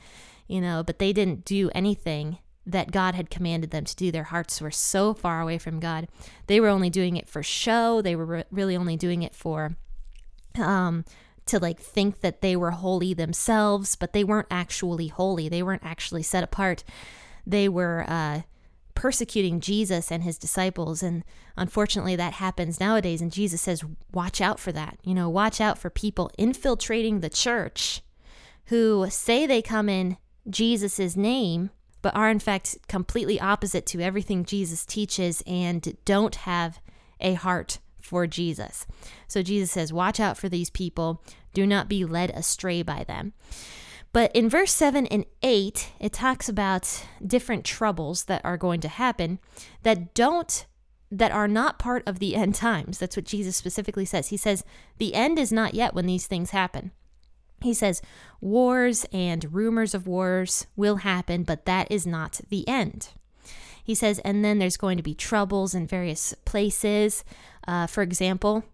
you 0.48 0.60
know, 0.60 0.82
but 0.82 0.98
they 0.98 1.12
didn't 1.12 1.44
do 1.44 1.70
anything 1.74 2.38
that 2.66 2.92
God 2.92 3.14
had 3.14 3.30
commanded 3.30 3.70
them 3.70 3.84
to 3.84 3.96
do. 3.96 4.10
Their 4.10 4.24
hearts 4.24 4.60
were 4.60 4.70
so 4.70 5.14
far 5.14 5.40
away 5.40 5.58
from 5.58 5.80
God. 5.80 6.08
They 6.46 6.60
were 6.60 6.68
only 6.68 6.90
doing 6.90 7.16
it 7.16 7.28
for 7.28 7.42
show. 7.42 8.00
They 8.00 8.16
were 8.16 8.24
re- 8.24 8.44
really 8.50 8.76
only 8.76 8.96
doing 8.96 9.22
it 9.22 9.34
for 9.34 9.76
um 10.56 11.04
to 11.46 11.58
like 11.58 11.78
think 11.80 12.20
that 12.20 12.40
they 12.40 12.56
were 12.56 12.70
holy 12.70 13.12
themselves, 13.12 13.96
but 13.96 14.12
they 14.12 14.24
weren't 14.24 14.48
actually 14.50 15.08
holy. 15.08 15.48
They 15.48 15.62
weren't 15.62 15.84
actually 15.84 16.22
set 16.22 16.44
apart. 16.44 16.84
They 17.46 17.68
were 17.68 18.04
uh 18.08 18.42
persecuting 18.94 19.60
Jesus 19.60 20.12
and 20.12 20.22
his 20.22 20.38
disciples 20.38 21.02
and 21.02 21.24
unfortunately 21.56 22.14
that 22.14 22.34
happens 22.34 22.78
nowadays 22.78 23.20
and 23.20 23.32
Jesus 23.32 23.60
says 23.60 23.84
watch 24.12 24.40
out 24.40 24.60
for 24.60 24.72
that. 24.72 24.98
You 25.02 25.14
know, 25.14 25.28
watch 25.28 25.60
out 25.60 25.78
for 25.78 25.90
people 25.90 26.30
infiltrating 26.38 27.20
the 27.20 27.28
church 27.28 28.02
who 28.66 29.06
say 29.10 29.46
they 29.46 29.60
come 29.60 29.88
in 29.88 30.16
Jesus' 30.48 31.16
name 31.16 31.70
but 32.04 32.14
are 32.14 32.28
in 32.28 32.38
fact 32.38 32.76
completely 32.86 33.40
opposite 33.40 33.86
to 33.86 34.02
everything 34.02 34.44
Jesus 34.44 34.84
teaches 34.84 35.42
and 35.46 35.96
don't 36.04 36.34
have 36.34 36.78
a 37.18 37.32
heart 37.32 37.78
for 37.98 38.26
Jesus. 38.26 38.86
So 39.26 39.42
Jesus 39.42 39.70
says, 39.70 39.90
Watch 39.90 40.20
out 40.20 40.36
for 40.36 40.50
these 40.50 40.68
people. 40.68 41.22
Do 41.54 41.66
not 41.66 41.88
be 41.88 42.04
led 42.04 42.28
astray 42.28 42.82
by 42.82 43.04
them. 43.04 43.32
But 44.12 44.36
in 44.36 44.50
verse 44.50 44.70
7 44.70 45.06
and 45.06 45.24
8, 45.42 45.92
it 45.98 46.12
talks 46.12 46.46
about 46.46 47.06
different 47.26 47.64
troubles 47.64 48.24
that 48.24 48.44
are 48.44 48.58
going 48.58 48.82
to 48.82 48.88
happen 48.88 49.38
that 49.82 50.12
don't 50.12 50.66
that 51.10 51.32
are 51.32 51.48
not 51.48 51.78
part 51.78 52.02
of 52.06 52.18
the 52.18 52.36
end 52.36 52.54
times. 52.54 52.98
That's 52.98 53.16
what 53.16 53.24
Jesus 53.24 53.56
specifically 53.56 54.04
says. 54.04 54.28
He 54.28 54.36
says, 54.36 54.62
"The 54.98 55.14
end 55.14 55.38
is 55.38 55.50
not 55.50 55.72
yet 55.72 55.94
when 55.94 56.04
these 56.04 56.26
things 56.26 56.50
happen." 56.50 56.90
He 57.64 57.72
says, 57.72 58.02
Wars 58.42 59.06
and 59.10 59.52
rumors 59.54 59.94
of 59.94 60.06
wars 60.06 60.66
will 60.76 60.96
happen, 60.96 61.44
but 61.44 61.64
that 61.64 61.90
is 61.90 62.06
not 62.06 62.42
the 62.50 62.68
end. 62.68 63.08
He 63.82 63.94
says, 63.94 64.18
and 64.18 64.44
then 64.44 64.58
there's 64.58 64.76
going 64.76 64.98
to 64.98 65.02
be 65.02 65.14
troubles 65.14 65.74
in 65.74 65.86
various 65.86 66.34
places. 66.44 67.24
Uh, 67.66 67.86
for 67.86 68.02
example, 68.02 68.64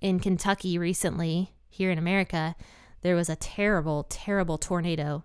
in 0.00 0.18
Kentucky 0.18 0.78
recently, 0.78 1.52
here 1.68 1.92
in 1.92 1.98
America, 1.98 2.56
there 3.02 3.14
was 3.14 3.28
a 3.28 3.36
terrible, 3.36 4.04
terrible 4.08 4.58
tornado 4.58 5.22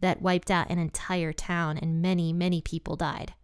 that 0.00 0.20
wiped 0.20 0.50
out 0.50 0.68
an 0.68 0.80
entire 0.80 1.32
town 1.32 1.78
and 1.78 2.02
many, 2.02 2.32
many 2.32 2.60
people 2.60 2.96
died. 2.96 3.34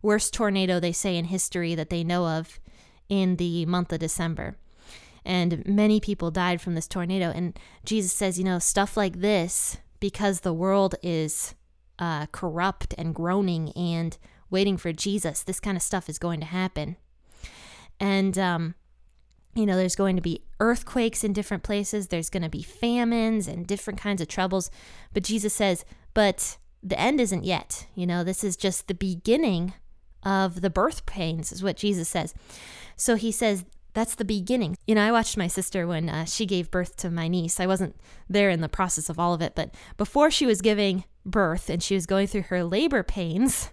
Worst 0.00 0.32
tornado, 0.32 0.78
they 0.78 0.92
say, 0.92 1.16
in 1.16 1.24
history 1.24 1.74
that 1.74 1.90
they 1.90 2.04
know 2.04 2.26
of 2.26 2.60
in 3.08 3.36
the 3.36 3.66
month 3.66 3.92
of 3.92 3.98
December 3.98 4.56
and 5.24 5.64
many 5.66 6.00
people 6.00 6.30
died 6.30 6.60
from 6.60 6.74
this 6.74 6.88
tornado. 6.88 7.30
And 7.34 7.58
Jesus 7.84 8.12
says, 8.12 8.38
you 8.38 8.44
know, 8.44 8.58
stuff 8.58 8.96
like 8.96 9.20
this, 9.20 9.78
because 10.00 10.40
the 10.40 10.52
world 10.52 10.94
is 11.02 11.54
uh, 11.98 12.26
corrupt 12.26 12.94
and 12.98 13.14
groaning 13.14 13.70
and 13.72 14.18
waiting 14.50 14.76
for 14.76 14.92
Jesus, 14.92 15.42
this 15.42 15.60
kind 15.60 15.76
of 15.76 15.82
stuff 15.82 16.08
is 16.08 16.18
going 16.18 16.40
to 16.40 16.46
happen. 16.46 16.96
And, 17.98 18.38
um, 18.38 18.74
you 19.54 19.66
know, 19.66 19.76
there's 19.76 19.96
going 19.96 20.16
to 20.16 20.22
be 20.22 20.42
earthquakes 20.60 21.24
in 21.24 21.32
different 21.32 21.62
places, 21.62 22.08
there's 22.08 22.30
going 22.30 22.42
to 22.42 22.48
be 22.48 22.62
famines 22.62 23.48
and 23.48 23.66
different 23.66 23.98
kinds 23.98 24.20
of 24.20 24.28
troubles. 24.28 24.70
But 25.12 25.22
Jesus 25.22 25.54
says, 25.54 25.84
but 26.12 26.58
the 26.82 26.98
end 27.00 27.20
isn't 27.20 27.44
yet. 27.44 27.86
You 27.94 28.06
know, 28.06 28.24
this 28.24 28.44
is 28.44 28.56
just 28.56 28.88
the 28.88 28.94
beginning 28.94 29.74
of 30.22 30.60
the 30.60 30.70
birth 30.70 31.06
pains, 31.06 31.52
is 31.52 31.62
what 31.62 31.76
Jesus 31.76 32.08
says. 32.08 32.34
So 32.96 33.16
he 33.16 33.32
says, 33.32 33.64
that's 33.94 34.16
the 34.16 34.24
beginning. 34.24 34.76
You 34.86 34.96
know, 34.96 35.06
I 35.06 35.12
watched 35.12 35.36
my 35.36 35.46
sister 35.46 35.86
when 35.86 36.08
uh, 36.08 36.24
she 36.24 36.46
gave 36.46 36.70
birth 36.70 36.96
to 36.96 37.10
my 37.10 37.28
niece. 37.28 37.60
I 37.60 37.66
wasn't 37.66 37.96
there 38.28 38.50
in 38.50 38.60
the 38.60 38.68
process 38.68 39.08
of 39.08 39.18
all 39.18 39.32
of 39.32 39.40
it, 39.40 39.54
but 39.54 39.74
before 39.96 40.30
she 40.30 40.46
was 40.46 40.60
giving 40.60 41.04
birth 41.24 41.70
and 41.70 41.82
she 41.82 41.94
was 41.94 42.04
going 42.04 42.26
through 42.26 42.42
her 42.42 42.64
labor 42.64 43.02
pains, 43.02 43.70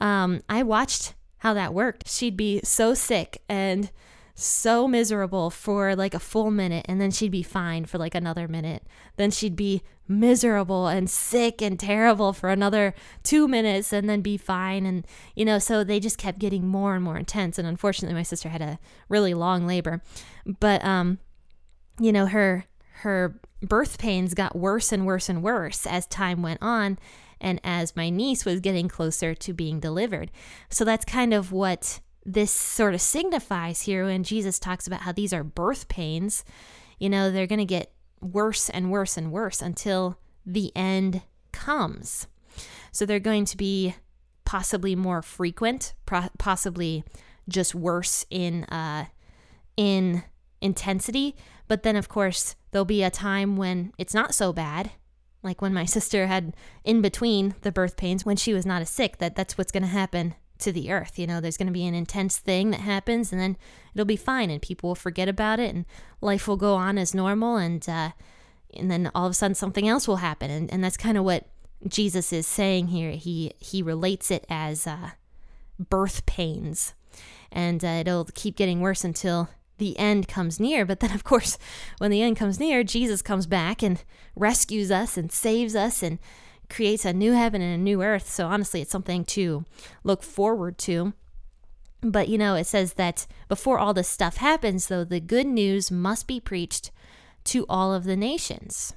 um, 0.00 0.42
I 0.48 0.62
watched 0.62 1.14
how 1.38 1.54
that 1.54 1.74
worked. 1.74 2.08
She'd 2.08 2.36
be 2.36 2.60
so 2.62 2.94
sick 2.94 3.42
and 3.48 3.90
so 4.34 4.88
miserable 4.88 5.50
for 5.50 5.94
like 5.94 6.14
a 6.14 6.18
full 6.18 6.50
minute 6.50 6.86
and 6.88 7.00
then 7.00 7.10
she'd 7.10 7.30
be 7.30 7.42
fine 7.42 7.84
for 7.84 7.98
like 7.98 8.14
another 8.14 8.48
minute. 8.48 8.84
Then 9.16 9.30
she'd 9.30 9.56
be 9.56 9.82
miserable 10.20 10.88
and 10.88 11.08
sick 11.08 11.60
and 11.60 11.78
terrible 11.78 12.32
for 12.32 12.50
another 12.50 12.94
2 13.22 13.48
minutes 13.48 13.92
and 13.92 14.08
then 14.08 14.20
be 14.20 14.36
fine 14.36 14.86
and 14.86 15.06
you 15.34 15.44
know 15.44 15.58
so 15.58 15.82
they 15.82 15.98
just 16.00 16.18
kept 16.18 16.38
getting 16.38 16.66
more 16.66 16.94
and 16.94 17.04
more 17.04 17.16
intense 17.16 17.58
and 17.58 17.66
unfortunately 17.66 18.14
my 18.14 18.22
sister 18.22 18.48
had 18.48 18.62
a 18.62 18.78
really 19.08 19.34
long 19.34 19.66
labor. 19.66 20.02
But 20.60 20.84
um 20.84 21.18
you 22.00 22.12
know 22.12 22.26
her 22.26 22.66
her 23.02 23.40
birth 23.62 23.98
pains 23.98 24.34
got 24.34 24.56
worse 24.56 24.92
and 24.92 25.06
worse 25.06 25.28
and 25.28 25.42
worse 25.42 25.86
as 25.86 26.06
time 26.06 26.42
went 26.42 26.60
on 26.62 26.98
and 27.40 27.60
as 27.64 27.96
my 27.96 28.08
niece 28.08 28.44
was 28.44 28.60
getting 28.60 28.88
closer 28.88 29.34
to 29.34 29.52
being 29.52 29.80
delivered. 29.80 30.30
So 30.70 30.84
that's 30.84 31.04
kind 31.04 31.34
of 31.34 31.52
what 31.52 32.00
this 32.24 32.52
sort 32.52 32.94
of 32.94 33.00
signifies 33.00 33.82
here 33.82 34.04
when 34.04 34.22
Jesus 34.22 34.58
talks 34.58 34.86
about 34.86 35.00
how 35.00 35.12
these 35.12 35.32
are 35.32 35.42
birth 35.42 35.88
pains. 35.88 36.44
You 36.98 37.10
know, 37.10 37.30
they're 37.30 37.48
going 37.48 37.58
to 37.58 37.64
get 37.64 37.92
worse 38.22 38.70
and 38.70 38.90
worse 38.90 39.16
and 39.16 39.32
worse 39.32 39.60
until 39.60 40.18
the 40.46 40.72
end 40.76 41.22
comes. 41.52 42.26
So 42.90 43.06
they're 43.06 43.20
going 43.20 43.44
to 43.46 43.56
be 43.56 43.94
possibly 44.44 44.94
more 44.94 45.22
frequent, 45.22 45.94
possibly 46.38 47.04
just 47.48 47.74
worse 47.74 48.26
in 48.30 48.64
uh, 48.64 49.06
in 49.76 50.24
intensity. 50.60 51.36
But 51.68 51.82
then, 51.82 51.96
of 51.96 52.08
course, 52.08 52.54
there'll 52.70 52.84
be 52.84 53.02
a 53.02 53.10
time 53.10 53.56
when 53.56 53.92
it's 53.98 54.14
not 54.14 54.34
so 54.34 54.52
bad, 54.52 54.92
like 55.42 55.62
when 55.62 55.72
my 55.72 55.84
sister 55.96 56.26
had 56.26 56.54
in 56.84 57.00
between 57.00 57.54
the 57.62 57.72
birth 57.72 57.96
pains 57.96 58.26
when 58.26 58.36
she 58.36 58.52
was 58.52 58.66
not 58.66 58.82
as 58.82 58.90
sick. 58.90 59.18
That 59.18 59.36
that's 59.36 59.56
what's 59.56 59.72
going 59.72 59.84
to 59.84 59.88
happen 59.88 60.34
to 60.58 60.72
the 60.72 60.90
earth. 60.90 61.18
You 61.18 61.26
know, 61.26 61.40
there's 61.40 61.56
going 61.56 61.66
to 61.66 61.72
be 61.72 61.86
an 61.86 61.94
intense 61.94 62.38
thing 62.38 62.70
that 62.70 62.80
happens 62.80 63.32
and 63.32 63.40
then 63.40 63.56
it'll 63.94 64.04
be 64.04 64.16
fine 64.16 64.50
and 64.50 64.62
people 64.62 64.90
will 64.90 64.94
forget 64.94 65.28
about 65.28 65.58
it 65.58 65.74
and 65.74 65.84
life 66.20 66.46
will 66.46 66.56
go 66.56 66.74
on 66.74 66.98
as 66.98 67.14
normal 67.14 67.56
and 67.56 67.88
uh, 67.88 68.10
and 68.74 68.90
then 68.90 69.10
all 69.14 69.26
of 69.26 69.32
a 69.32 69.34
sudden 69.34 69.54
something 69.54 69.88
else 69.88 70.08
will 70.08 70.16
happen 70.16 70.50
and, 70.50 70.72
and 70.72 70.82
that's 70.82 70.96
kind 70.96 71.18
of 71.18 71.24
what 71.24 71.46
Jesus 71.86 72.32
is 72.32 72.46
saying 72.46 72.88
here. 72.88 73.12
He 73.12 73.52
he 73.58 73.82
relates 73.82 74.30
it 74.30 74.46
as 74.48 74.86
uh, 74.86 75.10
birth 75.78 76.24
pains 76.26 76.94
and 77.50 77.84
uh, 77.84 77.88
it'll 77.88 78.24
keep 78.34 78.56
getting 78.56 78.80
worse 78.80 79.04
until 79.04 79.48
the 79.78 79.98
end 79.98 80.28
comes 80.28 80.60
near. 80.60 80.84
But 80.86 81.00
then, 81.00 81.12
of 81.12 81.24
course, 81.24 81.58
when 81.98 82.10
the 82.10 82.22
end 82.22 82.36
comes 82.36 82.60
near, 82.60 82.84
Jesus 82.84 83.22
comes 83.22 83.46
back 83.46 83.82
and 83.82 84.02
rescues 84.36 84.90
us 84.90 85.16
and 85.16 85.30
saves 85.30 85.74
us 85.74 86.02
and 86.02 86.18
creates 86.72 87.04
a 87.04 87.12
new 87.12 87.32
heaven 87.32 87.62
and 87.62 87.74
a 87.74 87.82
new 87.82 88.02
earth. 88.02 88.28
So 88.28 88.46
honestly, 88.48 88.80
it's 88.80 88.90
something 88.90 89.24
to 89.26 89.64
look 90.02 90.22
forward 90.22 90.78
to. 90.78 91.12
But 92.00 92.28
you 92.28 92.38
know, 92.38 92.56
it 92.56 92.66
says 92.66 92.94
that 92.94 93.26
before 93.48 93.78
all 93.78 93.94
this 93.94 94.08
stuff 94.08 94.38
happens, 94.38 94.88
though, 94.88 95.04
the 95.04 95.20
good 95.20 95.46
news 95.46 95.90
must 95.90 96.26
be 96.26 96.40
preached 96.40 96.90
to 97.44 97.66
all 97.68 97.94
of 97.94 98.04
the 98.04 98.16
nations. 98.16 98.94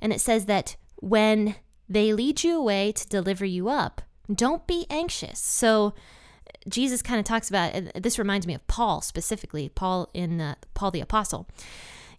And 0.00 0.12
it 0.12 0.20
says 0.20 0.46
that 0.46 0.76
when 0.96 1.56
they 1.88 2.12
lead 2.12 2.42
you 2.42 2.56
away 2.56 2.92
to 2.92 3.08
deliver 3.08 3.44
you 3.44 3.68
up, 3.68 4.02
don't 4.32 4.66
be 4.66 4.86
anxious. 4.90 5.38
So 5.38 5.94
Jesus 6.68 7.02
kind 7.02 7.18
of 7.18 7.26
talks 7.26 7.48
about 7.48 7.74
this 7.94 8.18
reminds 8.18 8.46
me 8.46 8.54
of 8.54 8.66
Paul 8.66 9.00
specifically, 9.00 9.68
Paul 9.68 10.10
in 10.14 10.40
uh, 10.40 10.54
Paul 10.74 10.90
the 10.90 11.00
apostle. 11.00 11.48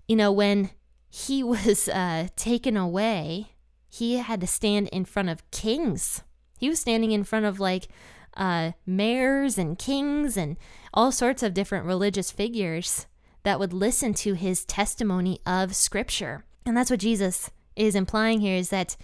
You 0.08 0.16
know, 0.16 0.32
when 0.32 0.72
he 1.10 1.44
was 1.44 1.90
uh, 1.90 2.28
taken 2.36 2.78
away, 2.78 3.52
he 3.92 4.18
had 4.18 4.40
to 4.40 4.48
stand 4.48 4.88
in 4.88 5.04
front 5.04 5.28
of 5.28 5.50
kings. 5.52 6.24
He 6.58 6.70
was 6.70 6.80
standing 6.80 7.12
in 7.12 7.26
front 7.26 7.46
of 7.46 7.60
like 7.60 7.90
uh, 8.38 8.72
mayors 8.86 9.58
and 9.58 9.78
kings 9.78 10.38
and 10.38 10.56
all 10.94 11.12
sorts 11.12 11.44
of 11.44 11.54
different 11.54 11.86
religious 11.86 12.32
figures 12.32 13.06
that 13.44 13.60
would 13.60 13.74
listen 13.74 14.14
to 14.14 14.34
his 14.34 14.64
testimony 14.64 15.42
of 15.46 15.76
Scripture. 15.76 16.46
And 16.66 16.78
that's 16.78 16.90
what 16.90 17.02
Jesus 17.02 17.52
is 17.76 17.94
implying 17.94 18.40
here 18.40 18.56
is 18.56 18.70
that 18.70 18.96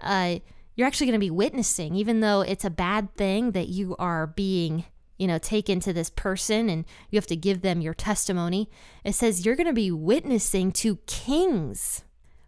uh, 0.00 0.40
you're 0.74 0.86
actually 0.86 1.06
going 1.06 1.18
to 1.18 1.26
be 1.26 1.30
witnessing, 1.30 1.94
even 1.94 2.20
though 2.20 2.42
it's 2.42 2.66
a 2.66 2.70
bad 2.70 3.14
thing 3.14 3.52
that 3.52 3.68
you 3.68 3.96
are 3.98 4.26
being, 4.26 4.84
you 5.16 5.26
know, 5.26 5.38
taken 5.38 5.80
to 5.80 5.94
this 5.94 6.10
person 6.10 6.68
and 6.68 6.84
you 7.10 7.16
have 7.16 7.26
to 7.28 7.36
give 7.36 7.62
them 7.62 7.80
your 7.80 7.94
testimony. 7.94 8.68
It 9.04 9.14
says 9.14 9.46
you're 9.46 9.56
going 9.56 9.68
to 9.68 9.72
be 9.72 9.90
witnessing 9.90 10.70
to 10.72 10.96
kings. 11.06 12.04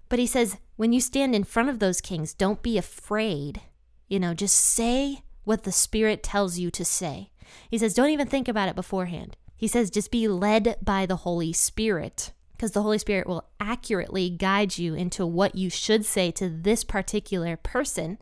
But 0.09 0.19
he 0.19 0.27
says, 0.27 0.59
when 0.77 0.93
you 0.93 1.01
stand 1.01 1.35
in 1.35 1.45
front 1.45 1.69
of 1.69 1.79
those 1.79 2.01
kings, 2.01 2.35
don't 2.35 2.63
be 2.63 2.79
afraid. 2.79 3.63
You 4.09 4.21
know, 4.21 4.35
just 4.35 4.57
say 4.57 5.23
what 5.45 5.65
the 5.65 5.73
Spirit 5.73 6.23
tells 6.23 6.59
you 6.59 6.71
to 6.71 6.85
say. 6.85 7.31
He 7.71 7.79
says, 7.79 7.95
don't 7.95 8.11
even 8.11 8.29
think 8.29 8.49
about 8.49 8.69
it 8.69 8.77
beforehand. 8.77 9.37
He 9.57 9.69
says, 9.69 9.91
just 9.91 10.11
be 10.11 10.29
led 10.29 10.77
by 10.83 11.07
the 11.07 11.17
Holy 11.17 11.53
Spirit 11.53 12.33
because 12.53 12.73
the 12.73 12.83
Holy 12.83 12.99
Spirit 12.99 13.27
will 13.27 13.49
accurately 13.61 14.31
guide 14.31 14.79
you 14.79 14.95
into 14.95 15.27
what 15.27 15.55
you 15.55 15.71
should 15.71 16.05
say 16.05 16.31
to 16.33 16.49
this 16.49 16.85
particular 16.85 17.57
person 17.57 18.19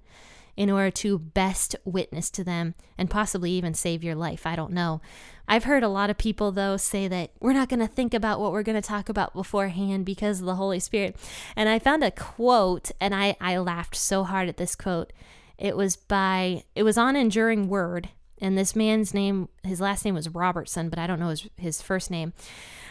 in 0.56 0.70
order 0.70 0.90
to 0.90 1.18
best 1.18 1.74
witness 1.84 2.30
to 2.30 2.44
them 2.44 2.74
and 2.96 3.10
possibly 3.10 3.50
even 3.50 3.74
save 3.74 4.04
your 4.04 4.14
life. 4.14 4.46
I 4.46 4.56
don't 4.56 4.72
know. 4.72 5.00
I've 5.46 5.64
heard 5.64 5.82
a 5.82 5.88
lot 5.88 6.10
of 6.10 6.18
people, 6.18 6.52
though, 6.52 6.76
say 6.76 7.08
that 7.08 7.32
we're 7.40 7.52
not 7.52 7.68
going 7.68 7.80
to 7.80 7.86
think 7.86 8.14
about 8.14 8.40
what 8.40 8.52
we're 8.52 8.62
going 8.62 8.80
to 8.80 8.88
talk 8.88 9.08
about 9.08 9.34
beforehand 9.34 10.06
because 10.06 10.40
of 10.40 10.46
the 10.46 10.54
Holy 10.54 10.80
Spirit. 10.80 11.16
And 11.56 11.68
I 11.68 11.78
found 11.78 12.02
a 12.02 12.10
quote, 12.10 12.90
and 13.00 13.14
I, 13.14 13.36
I 13.40 13.58
laughed 13.58 13.96
so 13.96 14.24
hard 14.24 14.48
at 14.48 14.56
this 14.56 14.74
quote. 14.74 15.12
It 15.58 15.76
was 15.76 15.96
by, 15.96 16.64
it 16.74 16.82
was 16.82 16.96
on 16.96 17.14
Enduring 17.14 17.68
Word, 17.68 18.08
and 18.40 18.56
this 18.56 18.74
man's 18.74 19.14
name, 19.14 19.48
his 19.62 19.80
last 19.80 20.04
name 20.04 20.14
was 20.14 20.28
Robertson, 20.28 20.88
but 20.88 20.98
I 20.98 21.06
don't 21.06 21.20
know 21.20 21.28
his, 21.28 21.48
his 21.56 21.82
first 21.82 22.10
name. 22.10 22.32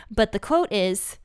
But 0.10 0.32
the 0.32 0.40
quote 0.40 0.72
is 0.72 1.18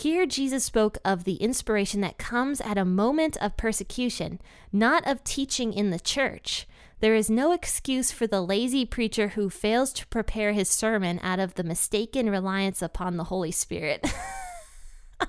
Here 0.00 0.24
Jesus 0.24 0.64
spoke 0.64 0.96
of 1.04 1.24
the 1.24 1.34
inspiration 1.34 2.00
that 2.00 2.16
comes 2.16 2.62
at 2.62 2.78
a 2.78 2.86
moment 2.86 3.36
of 3.36 3.58
persecution, 3.58 4.40
not 4.72 5.06
of 5.06 5.22
teaching 5.24 5.74
in 5.74 5.90
the 5.90 6.00
church. 6.00 6.66
There 7.00 7.14
is 7.14 7.28
no 7.28 7.52
excuse 7.52 8.10
for 8.10 8.26
the 8.26 8.40
lazy 8.40 8.86
preacher 8.86 9.28
who 9.28 9.50
fails 9.50 9.92
to 9.92 10.06
prepare 10.06 10.54
his 10.54 10.70
sermon 10.70 11.20
out 11.22 11.38
of 11.38 11.52
the 11.52 11.64
mistaken 11.64 12.30
reliance 12.30 12.80
upon 12.80 13.18
the 13.18 13.24
Holy 13.24 13.50
Spirit. 13.50 14.10
oh, 15.20 15.28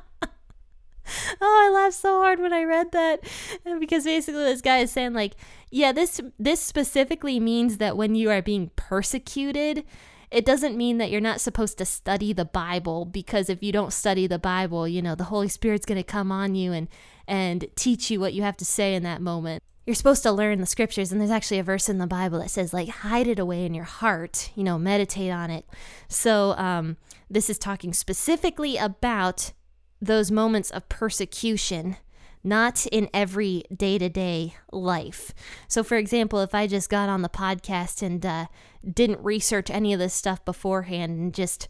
I 1.42 1.70
laughed 1.74 1.96
so 1.96 2.22
hard 2.22 2.40
when 2.40 2.54
I 2.54 2.64
read 2.64 2.94
that 2.94 3.26
because 3.82 4.06
basically 4.06 4.46
this 4.46 4.62
guy 4.62 4.78
is 4.78 4.92
saying 4.94 5.12
like, 5.12 5.34
yeah, 5.70 5.92
this 5.92 6.22
this 6.40 6.62
specifically 6.62 7.42
means 7.42 7.78
that 7.80 7.98
when 7.98 8.16
you 8.16 8.30
are 8.30 8.42
being 8.42 8.72
persecuted, 8.78 9.84
it 10.32 10.46
doesn't 10.46 10.78
mean 10.78 10.98
that 10.98 11.12
you're 11.12 11.20
not 11.22 11.42
supposed 11.42 11.78
to 11.78 11.86
study 11.86 12.32
the 12.32 12.46
Bible 12.46 13.06
because 13.06 13.50
if 13.50 13.62
you 13.62 13.72
don't 13.74 13.92
study 13.92 14.28
the 14.28 14.40
Bible, 14.40 14.88
you 14.88 15.02
know, 15.02 15.14
the 15.14 15.26
Holy 15.26 15.50
Spirit's 15.50 15.86
going 15.86 15.98
to 15.98 16.04
come 16.04 16.32
on 16.32 16.56
you 16.56 16.72
and 16.72 16.88
and 17.28 17.66
teach 17.76 18.10
you 18.10 18.20
what 18.20 18.34
you 18.34 18.42
have 18.42 18.58
to 18.58 18.66
say 18.66 18.96
in 18.96 19.04
that 19.04 19.22
moment. 19.22 19.62
You're 19.86 19.96
supposed 19.96 20.24
to 20.24 20.32
learn 20.32 20.60
the 20.60 20.66
scriptures 20.66 21.12
and 21.12 21.20
there's 21.20 21.32
actually 21.32 21.60
a 21.60 21.64
verse 21.64 21.90
in 21.90 21.98
the 21.98 22.08
Bible 22.08 22.40
that 22.40 22.50
says 22.50 22.74
like 22.74 22.90
hide 22.90 23.28
it 23.28 23.40
away 23.40 23.66
in 23.66 23.74
your 23.74 23.86
heart, 23.86 24.52
you 24.56 24.64
know, 24.64 24.80
meditate 24.80 25.32
on 25.32 25.52
it. 25.52 25.66
So, 26.08 26.52
um 26.58 26.98
this 27.30 27.50
is 27.50 27.58
talking 27.58 27.94
specifically 27.94 28.76
about 28.78 29.54
those 30.02 30.32
moments 30.32 30.72
of 30.72 30.90
persecution, 30.90 31.96
not 32.44 32.86
in 32.88 33.10
every 33.14 33.64
day 33.76 33.98
to 33.98 34.10
day 34.10 34.56
life. 34.72 35.34
So, 35.68 35.84
for 35.84 35.98
example, 35.98 36.40
if 36.40 36.56
I 36.56 36.68
just 36.68 36.90
got 36.90 37.10
on 37.10 37.22
the 37.22 37.30
podcast 37.30 38.02
and 38.02 38.26
uh, 38.26 38.48
didn't 38.90 39.24
research 39.24 39.70
any 39.70 39.94
of 39.94 40.00
this 40.00 40.14
stuff 40.14 40.44
beforehand 40.44 41.18
and 41.18 41.34
just 41.34 41.68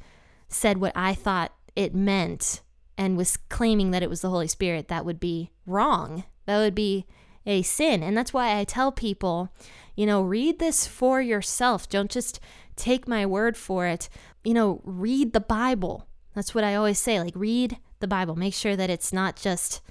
said 0.47 0.77
what 0.77 0.93
I 0.95 1.13
thought 1.13 1.53
it 1.75 1.95
meant 1.95 2.61
and 2.97 3.17
was 3.17 3.37
claiming 3.37 3.91
that 3.91 4.03
it 4.03 4.09
was 4.09 4.21
the 4.21 4.29
Holy 4.29 4.47
Spirit, 4.47 4.87
that 4.87 5.05
would 5.05 5.19
be 5.19 5.51
wrong. 5.65 6.23
That 6.45 6.59
would 6.59 6.75
be 6.75 7.05
a 7.45 7.61
sin. 7.61 8.03
And 8.03 8.15
that's 8.15 8.33
why 8.33 8.57
I 8.57 8.63
tell 8.63 8.91
people, 8.91 9.49
you 9.95 10.05
know, 10.05 10.21
read 10.21 10.59
this 10.59 10.87
for 10.87 11.21
yourself. 11.21 11.89
Don't 11.89 12.11
just 12.11 12.39
take 12.75 13.07
my 13.07 13.25
word 13.25 13.57
for 13.57 13.87
it. 13.87 14.09
You 14.43 14.53
know, 14.53 14.81
read 14.83 15.33
the 15.33 15.39
Bible. 15.39 16.07
That's 16.35 16.55
what 16.55 16.63
I 16.63 16.75
always 16.75 16.99
say. 16.99 17.19
Like, 17.19 17.35
read 17.35 17.77
the 17.99 18.07
Bible. 18.07 18.35
Make 18.35 18.53
sure 18.53 18.75
that 18.75 18.89
it's 18.89 19.11
not 19.11 19.35
just 19.35 19.81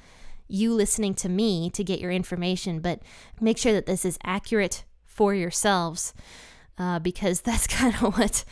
you 0.51 0.73
listening 0.75 1.15
to 1.15 1.29
me 1.29 1.71
to 1.71 1.85
get 1.85 2.01
your 2.01 2.11
information, 2.11 2.81
but 2.81 3.01
make 3.41 3.59
sure 3.59 3.73
that 3.73 3.87
this 3.87 4.05
is 4.05 4.19
accurate 4.25 4.85
for 5.05 5.35
yourselves, 5.35 6.15
uh, 6.79 6.99
because 6.99 7.41
that's 7.43 7.67
kind 7.67 7.95
of 7.95 8.17
what 8.17 8.45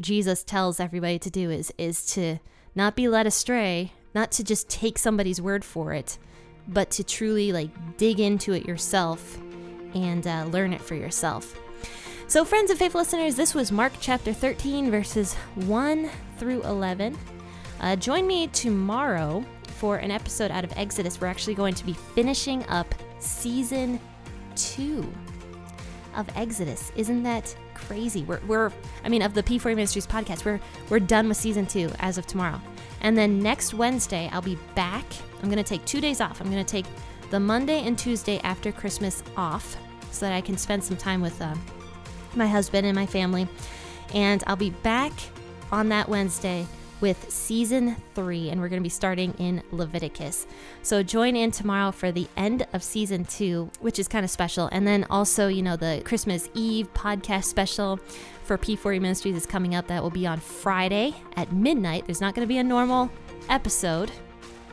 Jesus 0.00 0.42
tells 0.42 0.80
everybody 0.80 1.18
to 1.18 1.30
do 1.30 1.50
is 1.50 1.72
is 1.76 2.06
to 2.06 2.38
not 2.74 2.96
be 2.96 3.08
led 3.08 3.26
astray, 3.26 3.92
not 4.14 4.32
to 4.32 4.44
just 4.44 4.68
take 4.70 4.98
somebody's 4.98 5.40
word 5.40 5.64
for 5.64 5.92
it, 5.92 6.18
but 6.66 6.90
to 6.92 7.04
truly 7.04 7.52
like 7.52 7.70
dig 7.96 8.20
into 8.20 8.52
it 8.52 8.66
yourself 8.66 9.38
and 9.94 10.26
uh, 10.26 10.44
learn 10.50 10.72
it 10.72 10.80
for 10.80 10.94
yourself. 10.94 11.58
So, 12.28 12.46
friends 12.46 12.70
and 12.70 12.78
faithful 12.78 13.00
listeners, 13.02 13.36
this 13.36 13.54
was 13.54 13.70
Mark 13.70 13.92
chapter 14.00 14.32
13, 14.32 14.90
verses 14.90 15.34
1 15.56 16.08
through 16.38 16.62
11. 16.62 17.18
Uh, 17.80 17.96
join 17.96 18.26
me 18.26 18.46
tomorrow 18.46 19.44
for 19.82 19.96
an 19.96 20.12
episode 20.12 20.52
out 20.52 20.62
of 20.62 20.72
Exodus. 20.76 21.20
We're 21.20 21.26
actually 21.26 21.56
going 21.56 21.74
to 21.74 21.84
be 21.84 21.92
finishing 21.92 22.64
up 22.68 22.94
season 23.18 23.98
two 24.54 25.12
of 26.14 26.28
Exodus. 26.36 26.92
Isn't 26.94 27.24
that 27.24 27.52
crazy? 27.74 28.22
We're, 28.22 28.38
we're 28.46 28.70
I 29.02 29.08
mean, 29.08 29.22
of 29.22 29.34
the 29.34 29.42
P4 29.42 29.74
Ministries 29.74 30.06
podcast, 30.06 30.44
we're 30.44 30.60
we're 30.88 31.00
done 31.00 31.26
with 31.26 31.36
season 31.36 31.66
two 31.66 31.90
as 31.98 32.16
of 32.16 32.28
tomorrow. 32.28 32.60
And 33.00 33.18
then 33.18 33.40
next 33.40 33.74
Wednesday, 33.74 34.30
I'll 34.32 34.40
be 34.40 34.56
back. 34.76 35.04
I'm 35.42 35.48
gonna 35.48 35.64
take 35.64 35.84
two 35.84 36.00
days 36.00 36.20
off. 36.20 36.40
I'm 36.40 36.48
gonna 36.48 36.62
take 36.62 36.86
the 37.30 37.40
Monday 37.40 37.84
and 37.84 37.98
Tuesday 37.98 38.38
after 38.44 38.70
Christmas 38.70 39.24
off 39.36 39.76
so 40.12 40.26
that 40.26 40.32
I 40.32 40.42
can 40.42 40.56
spend 40.56 40.84
some 40.84 40.96
time 40.96 41.20
with 41.20 41.42
uh, 41.42 41.56
my 42.36 42.46
husband 42.46 42.86
and 42.86 42.94
my 42.94 43.06
family. 43.06 43.48
And 44.14 44.44
I'll 44.46 44.54
be 44.54 44.70
back 44.70 45.12
on 45.72 45.88
that 45.88 46.08
Wednesday 46.08 46.68
with 47.02 47.30
season 47.30 47.96
three, 48.14 48.48
and 48.48 48.60
we're 48.60 48.68
going 48.68 48.80
to 48.80 48.82
be 48.82 48.88
starting 48.88 49.34
in 49.34 49.62
Leviticus. 49.72 50.46
So 50.82 51.02
join 51.02 51.36
in 51.36 51.50
tomorrow 51.50 51.90
for 51.90 52.10
the 52.10 52.28
end 52.36 52.66
of 52.72 52.82
season 52.82 53.26
two, 53.26 53.70
which 53.80 53.98
is 53.98 54.08
kind 54.08 54.24
of 54.24 54.30
special. 54.30 54.70
And 54.72 54.86
then 54.86 55.04
also, 55.10 55.48
you 55.48 55.62
know, 55.62 55.76
the 55.76 56.00
Christmas 56.04 56.48
Eve 56.54 56.88
podcast 56.94 57.44
special 57.44 57.98
for 58.44 58.56
P40 58.56 59.00
Ministries 59.00 59.36
is 59.36 59.44
coming 59.44 59.74
up. 59.74 59.88
That 59.88 60.02
will 60.02 60.10
be 60.10 60.26
on 60.26 60.40
Friday 60.40 61.14
at 61.36 61.52
midnight. 61.52 62.06
There's 62.06 62.20
not 62.20 62.34
going 62.34 62.46
to 62.46 62.48
be 62.48 62.58
a 62.58 62.64
normal 62.64 63.10
episode 63.50 64.10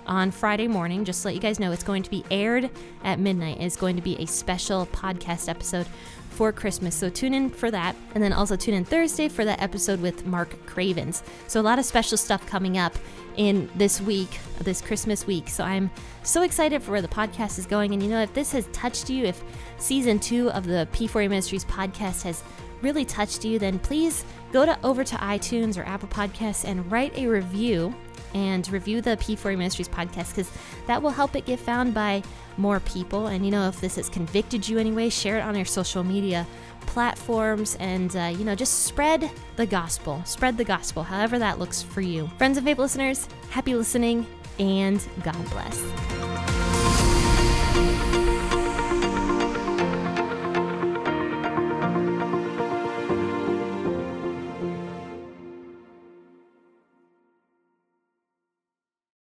on 0.06 0.32
Friday 0.32 0.68
morning. 0.68 1.06
Just 1.06 1.24
to 1.24 1.30
let 1.30 1.36
you 1.36 1.42
guys 1.42 1.60
know, 1.60 1.72
it's 1.72 1.84
going 1.84 2.04
to 2.04 2.10
be 2.10 2.24
aired 2.32 2.70
at 3.04 3.20
midnight. 3.20 3.58
It's 3.60 3.76
going 3.76 3.96
to 3.96 4.02
be 4.02 4.15
a 4.22 4.26
special 4.26 4.86
podcast 4.88 5.50
episode 5.50 5.88
for 6.30 6.52
Christmas. 6.52 6.96
So 6.96 7.10
tune 7.10 7.34
in 7.34 7.50
for 7.50 7.70
that. 7.72 7.96
And 8.15 8.24
then 8.24 8.34
also 8.34 8.56
tune 8.56 8.74
in 8.74 8.86
Thursday 8.86 9.28
for 9.28 9.46
that 9.46 9.62
episode 9.62 10.02
with 10.02 10.26
Mark 10.26 10.65
Cravens. 10.65 11.24
So 11.48 11.60
a 11.60 11.63
lot 11.63 11.80
of 11.80 11.86
special 11.86 12.18
stuff 12.18 12.46
coming 12.48 12.78
up 12.78 12.96
in 13.38 13.70
this 13.76 14.02
week, 14.02 14.39
this 14.62 14.82
Christmas 14.82 15.26
week. 15.26 15.50
So 15.50 15.63
I'm 15.63 15.89
so 16.24 16.44
excited 16.44 16.84
for 16.84 16.92
where 16.92 17.02
the 17.02 17.08
podcast 17.08 17.58
is 17.58 17.65
going. 17.65 17.94
And 17.94 18.02
you 18.02 18.10
know, 18.10 18.22
if 18.22 18.34
this 18.34 18.52
has 18.52 18.68
touched 18.68 19.10
you, 19.10 19.26
if 19.26 19.44
season 19.78 20.20
two 20.20 20.52
of 20.52 20.65
the 20.65 20.88
P4A 20.94 21.30
Ministries 21.30 21.65
podcast 21.65 22.24
has 22.24 22.44
really 22.82 23.06
touched 23.06 23.44
you, 23.44 23.60
then 23.60 23.80
please 23.80 24.24
go 24.52 24.65
to 24.65 24.78
over 24.84 25.04
to 25.04 25.15
iTunes 25.18 25.78
or 25.78 25.84
Apple 25.84 26.10
Podcasts 26.10 26.65
and 26.65 26.89
write 26.92 27.18
a 27.18 27.28
review 27.28 27.94
and 28.34 28.70
review 28.70 29.02
the 29.02 29.18
P40 29.18 29.58
Ministries 29.58 29.89
podcast 29.89 30.30
because 30.30 30.52
that 30.88 31.02
will 31.02 31.10
help 31.10 31.36
it 31.36 31.46
get 31.46 31.60
found 31.60 31.94
by 31.94 32.24
more 32.58 32.80
people. 32.82 33.28
And 33.28 33.46
you 33.46 33.52
know, 33.52 33.68
if 33.68 33.80
this 33.82 33.96
has 33.96 34.10
convicted 34.10 34.68
you 34.68 34.78
anyway, 34.78 35.10
share 35.10 35.38
it 35.38 35.42
on 35.42 35.56
your 35.56 35.65
social 35.65 36.04
media 36.04 36.46
platforms 36.82 37.76
and, 37.80 38.15
uh, 38.15 38.34
you 38.36 38.44
know, 38.44 38.56
just 38.56 38.84
spread 38.86 39.30
the 39.56 39.65
gospel. 39.65 40.22
Spread 40.26 40.58
the 40.58 40.63
gospel, 40.63 41.04
however 41.04 41.39
that 41.39 41.60
looks 41.60 41.82
for 41.82 42.02
you. 42.02 42.28
Friends 42.38 42.58
and 42.58 42.65
faith 42.65 42.78
listeners, 42.80 43.28
happy 43.50 43.76
listening 43.76 44.26
and 44.60 45.06
God 45.24 45.50
bless. 45.52 46.29